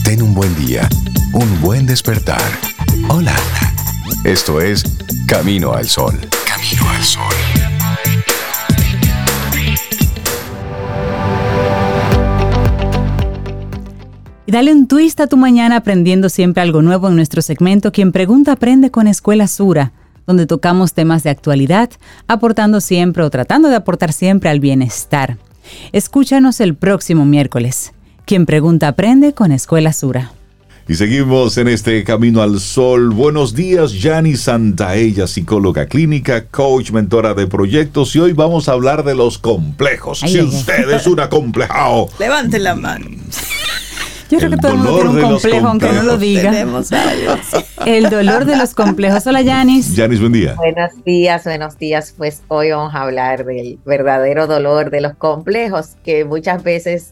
[0.04, 0.88] Ten un buen día,
[1.34, 2.42] un buen despertar.
[3.10, 3.36] Hola.
[4.24, 4.84] Esto es
[5.28, 6.18] Camino al Sol.
[6.46, 7.57] Camino al Sol.
[14.48, 18.14] Y dale un twist a tu mañana aprendiendo siempre algo nuevo en nuestro segmento Quien
[18.14, 19.91] Pregunta Aprende con Escuela Sura,
[20.26, 21.90] donde tocamos temas de actualidad,
[22.30, 25.38] aportando siempre o tratando de aportar siempre al bienestar.
[25.91, 27.91] Escúchanos el próximo miércoles.
[28.24, 30.32] Quien Pregunta Aprende con Escuela Sura.
[30.88, 33.10] Y seguimos en este camino al sol.
[33.10, 38.15] Buenos días, Yani Santaella, psicóloga clínica, coach, mentora de proyectos.
[38.15, 40.22] Y hoy vamos a hablar de los complejos.
[40.22, 43.07] si usted es un acomplejado, levante la mano.
[44.30, 46.52] Yo creo que todo el mundo tiene un complejo, aunque no lo diga.
[47.86, 49.26] El dolor de los complejos.
[49.26, 49.95] Hola, Yanis.
[49.95, 50.54] Yanis, buen día.
[50.56, 52.14] Buenos días, buenos días.
[52.18, 57.12] Pues hoy vamos a hablar del verdadero dolor de los complejos, que muchas veces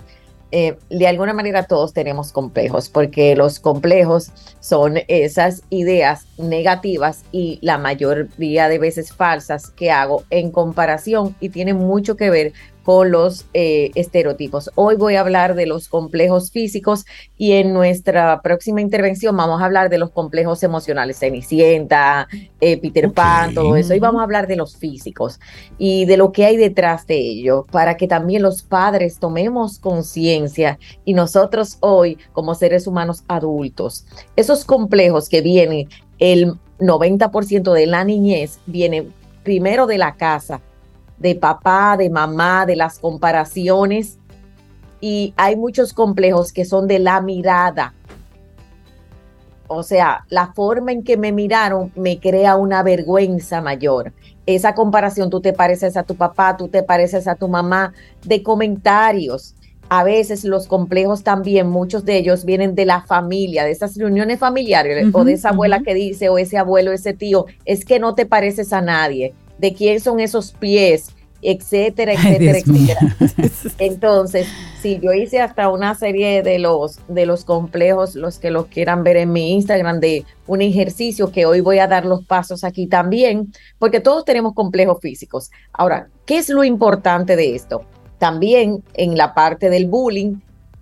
[0.52, 7.60] eh, de alguna manera todos tenemos complejos, porque los complejos son esas ideas negativas y
[7.62, 12.54] la mayoría de veces falsas que hago en comparación y tiene mucho que ver
[12.86, 14.70] con los eh, estereotipos.
[14.76, 17.06] Hoy voy a hablar de los complejos físicos
[17.36, 22.28] y en nuestra próxima intervención vamos a hablar de los complejos emocionales, Cenicienta,
[22.62, 23.96] eh, Peter Pan, todo eso.
[23.96, 25.40] Y vamos a hablar de los físicos
[25.80, 30.78] y de lo que hay detrás de ello para que también los padres tomemos conciencia
[31.06, 34.06] y nosotros hoy como seres humanos adultos,
[34.36, 35.90] esos complejos que vienen,
[36.20, 39.08] el 90% de la niñez viene
[39.44, 40.62] primero de la casa,
[41.18, 44.18] de papá, de mamá, de las comparaciones.
[45.00, 47.94] Y hay muchos complejos que son de la mirada.
[49.68, 54.14] O sea, la forma en que me miraron me crea una vergüenza mayor.
[54.46, 57.94] Esa comparación, tú te pareces a tu papá, tú te pareces a tu mamá,
[58.24, 59.56] de comentarios.
[59.90, 64.40] A veces los complejos también, muchos de ellos vienen de la familia, de esas reuniones
[64.40, 68.16] familiares, o de esa abuela que dice, o ese abuelo, ese tío, es que no
[68.16, 73.16] te pareces a nadie de quién son esos pies, etcétera, etcétera, etcétera.
[73.78, 74.48] Entonces,
[74.82, 79.04] si yo hice hasta una serie de los, de los complejos, los que los quieran
[79.04, 82.88] ver en mi Instagram, de un ejercicio que hoy voy a dar los pasos aquí
[82.88, 85.52] también, porque todos tenemos complejos físicos.
[85.72, 87.84] Ahora, ¿qué es lo importante de esto?
[88.18, 90.38] También en la parte del bullying,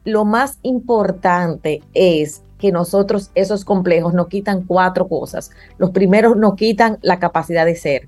[0.06, 5.52] lo más importante es que nosotros esos complejos nos quitan cuatro cosas.
[5.78, 8.08] Los primeros nos quitan la capacidad de ser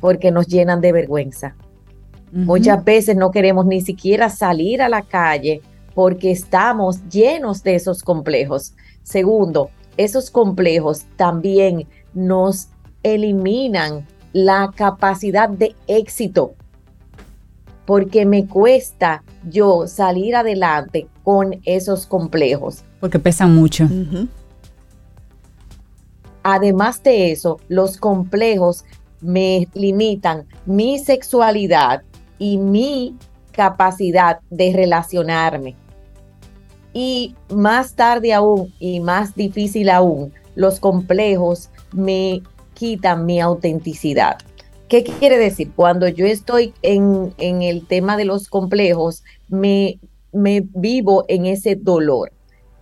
[0.00, 1.54] porque nos llenan de vergüenza.
[2.32, 5.62] Muchas veces no queremos ni siquiera salir a la calle
[5.94, 8.74] porque estamos llenos de esos complejos.
[9.02, 12.68] Segundo, esos complejos también nos
[13.02, 16.54] eliminan la capacidad de éxito
[17.84, 22.84] porque me cuesta yo salir adelante con esos complejos.
[23.00, 23.88] Porque pesan mucho.
[26.44, 28.84] Además de eso, los complejos
[29.20, 32.02] me limitan mi sexualidad
[32.38, 33.16] y mi
[33.52, 35.76] capacidad de relacionarme.
[36.92, 42.42] Y más tarde aún y más difícil aún, los complejos me
[42.74, 44.38] quitan mi autenticidad.
[44.88, 45.70] ¿Qué quiere decir?
[45.76, 50.00] Cuando yo estoy en, en el tema de los complejos, me,
[50.32, 52.32] me vivo en ese dolor.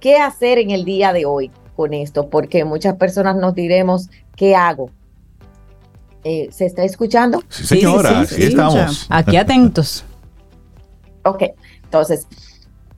[0.00, 2.30] ¿Qué hacer en el día de hoy con esto?
[2.30, 4.90] Porque muchas personas nos diremos, ¿qué hago?
[6.24, 7.42] Eh, ¿Se está escuchando?
[7.48, 9.06] Sí, señora, sí, estamos.
[9.08, 10.04] Aquí atentos.
[11.24, 11.44] ok,
[11.84, 12.26] entonces,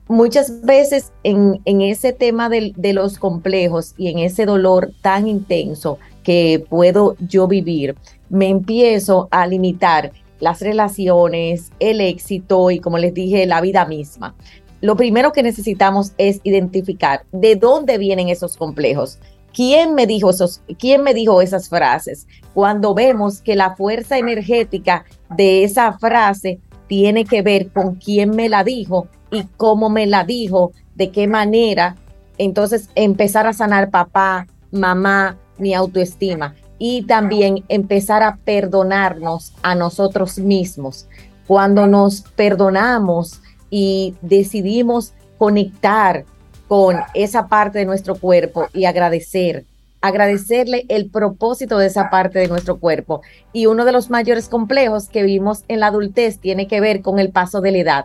[0.08, 5.98] muchas veces en, ese tema de, de, los complejos y en ese dolor tan intenso
[6.22, 7.96] que puedo yo vivir,
[8.28, 14.34] me empiezo a limitar las relaciones, el éxito y como les dije, la vida misma.
[14.80, 19.18] Lo primero que necesitamos es identificar de dónde vienen esos complejos.
[19.52, 22.26] ¿Quién me dijo esos, quién me dijo esas frases?
[22.54, 28.48] Cuando vemos que la fuerza energética de esa frase tiene que ver con quién me
[28.48, 31.96] la dijo y cómo me la dijo, de qué manera,
[32.36, 40.38] entonces empezar a sanar papá, mamá, mi autoestima y también empezar a perdonarnos a nosotros
[40.38, 41.06] mismos.
[41.46, 43.40] Cuando nos perdonamos
[43.70, 46.24] y decidimos conectar
[46.70, 49.64] con esa parte de nuestro cuerpo y agradecer,
[50.00, 53.22] agradecerle el propósito de esa parte de nuestro cuerpo.
[53.52, 57.18] Y uno de los mayores complejos que vimos en la adultez tiene que ver con
[57.18, 58.04] el paso de la edad.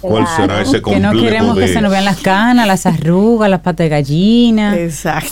[0.00, 1.12] ¿Cuál será ese complejo?
[1.12, 4.76] Que no queremos que se nos vean las canas, las arrugas, las patas de gallina,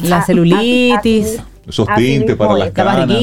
[0.04, 1.40] la celulitis.
[1.66, 3.20] Esos tintes para las canas.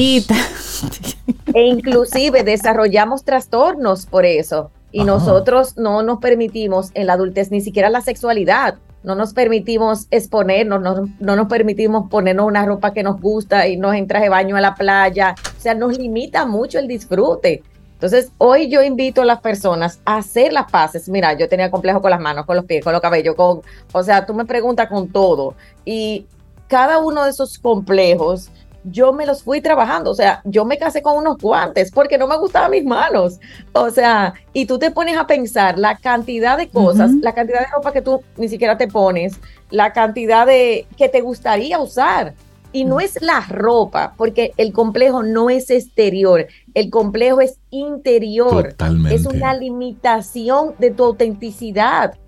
[1.54, 4.70] E inclusive desarrollamos trastornos por eso.
[4.90, 8.76] Y nosotros no nos permitimos en la adultez ni siquiera la sexualidad.
[9.02, 13.76] No nos permitimos exponernos, no, no nos permitimos ponernos una ropa que nos gusta y
[13.76, 15.34] nos en traje de baño a la playa.
[15.56, 17.62] O sea, nos limita mucho el disfrute.
[17.98, 21.08] Entonces, hoy yo invito a las personas a hacer las paces.
[21.08, 23.60] Mira, yo tenía complejo con las manos, con los pies, con los cabellos, con,
[23.92, 25.54] o sea, tú me preguntas con todo.
[25.84, 26.24] Y
[26.68, 28.50] cada uno de esos complejos,
[28.90, 30.10] yo me los fui trabajando.
[30.10, 33.38] O sea, yo me casé con unos guantes porque no me gustaban mis manos.
[33.72, 37.66] O sea, y tú te pones a pensar la cantidad de cosas, la cantidad de
[37.74, 39.38] ropa que tú ni siquiera te pones,
[39.70, 42.34] la cantidad de que te gustaría usar.
[42.70, 48.68] Y no es la ropa, porque el complejo no es exterior, el complejo es interior.
[48.70, 49.14] Totalmente.
[49.14, 52.18] Es una limitación de tu autenticidad.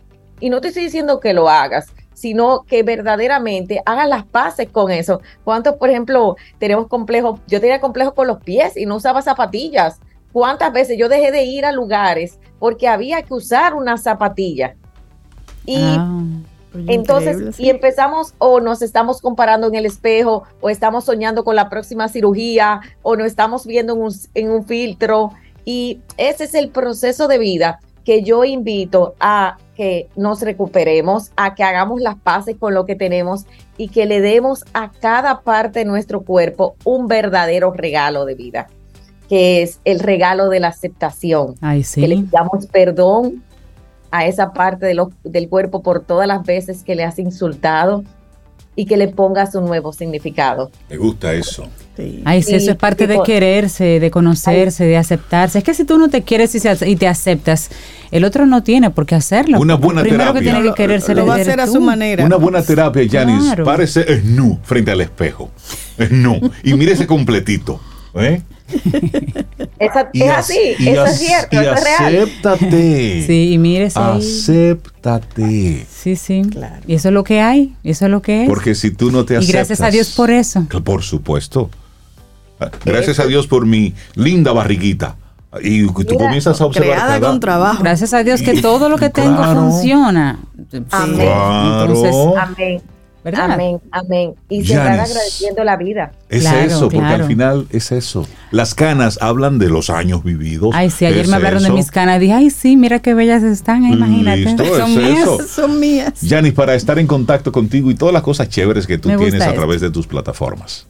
[0.41, 4.91] Y no te estoy diciendo que lo hagas, sino que verdaderamente hagas las paces con
[4.91, 5.23] eso.
[5.43, 7.41] ¿Cuántos, por ejemplo, tenemos complejos?
[7.47, 10.01] Yo tenía complejos con los pies y no usaba zapatillas.
[10.31, 14.77] ¿Cuántas veces yo dejé de ir a lugares porque había que usar una zapatilla?
[15.65, 16.21] Y ah.
[16.87, 21.69] Entonces, y empezamos o nos estamos comparando en el espejo o estamos soñando con la
[21.69, 25.33] próxima cirugía o nos estamos viendo en un, en un filtro.
[25.65, 31.55] Y ese es el proceso de vida que yo invito a que nos recuperemos, a
[31.55, 33.47] que hagamos las paces con lo que tenemos
[33.77, 38.69] y que le demos a cada parte de nuestro cuerpo un verdadero regalo de vida,
[39.29, 41.55] que es el regalo de la aceptación.
[42.03, 43.43] Que le damos perdón
[44.11, 48.05] a esa parte de del cuerpo por todas las veces que le has insultado
[48.81, 50.71] y que le pongas un nuevo significado.
[50.89, 51.69] Me gusta eso.
[52.25, 55.59] Ay, sí, eso es parte de quererse, de conocerse, de aceptarse.
[55.59, 57.69] Es que si tú no te quieres y, te aceptas,
[58.11, 59.61] el otro no tiene por qué hacerlo.
[59.61, 60.41] Una buena Primero terapia.
[60.41, 62.25] que tiene que quererse lo, va a hacer a su manera.
[62.25, 65.51] Una buena terapia, Janis, parece es nu frente al espejo.
[65.99, 66.41] Es nu.
[66.63, 67.83] Y mírese completito.
[68.15, 68.41] ¿eh?
[69.79, 69.91] es
[70.31, 72.17] así, eso es cierto, eso es real.
[72.17, 73.25] Acéptate.
[73.27, 75.87] Sí, y mire Acéptate.
[75.91, 76.43] Sí, sí.
[76.51, 76.83] Claro.
[76.87, 78.49] Y eso es lo que hay, eso es lo que es.
[78.49, 79.49] Porque si tú no te aceptas.
[79.49, 80.67] Y gracias a Dios por eso.
[80.85, 81.71] Por supuesto.
[82.85, 85.17] Gracias a Dios por mi linda barriguita.
[85.63, 87.21] Y tú comienzas a observar.
[87.21, 87.83] con trabajo.
[87.83, 90.39] Gracias a Dios que todo lo que tengo funciona.
[90.91, 91.29] Amén.
[91.29, 92.83] Entonces, amén.
[93.25, 94.35] Amén, amén.
[94.49, 96.13] Y se van agradeciendo la vida.
[96.29, 98.27] Es eso, porque al final es eso.
[98.51, 100.71] Las canas hablan de los años vividos.
[100.75, 102.21] Ay, sí, ayer me hablaron de mis canas.
[102.21, 104.57] Dije, ay, sí, mira qué bellas están, imagínate.
[104.57, 105.29] son mías.
[105.49, 106.21] Son mías.
[106.23, 109.53] Yanis, para estar en contacto contigo y todas las cosas chéveres que tú tienes a
[109.53, 110.87] través de tus plataformas.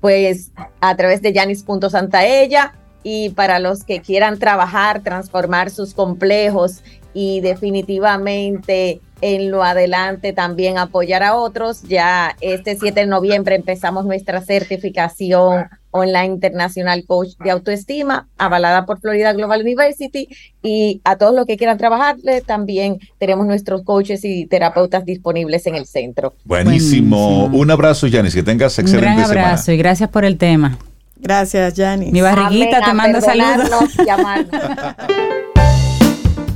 [0.00, 2.74] Pues a través de Yanis.santaella
[3.04, 6.82] y para los que quieran trabajar, transformar sus complejos
[7.14, 11.82] y definitivamente en lo adelante también apoyar a otros.
[11.84, 19.00] Ya este 7 de noviembre empezamos nuestra certificación online internacional coach de autoestima, avalada por
[19.00, 20.28] Florida Global University.
[20.62, 25.76] Y a todos los que quieran trabajarle, también tenemos nuestros coaches y terapeutas disponibles en
[25.76, 26.34] el centro.
[26.44, 27.46] Buenísimo.
[27.46, 30.78] Un abrazo, Yanis, que tengas excelente Un gran abrazo y gracias por el tema.
[31.16, 32.12] Gracias, Yanis.
[32.12, 33.92] Mi barriguita te manda saludos.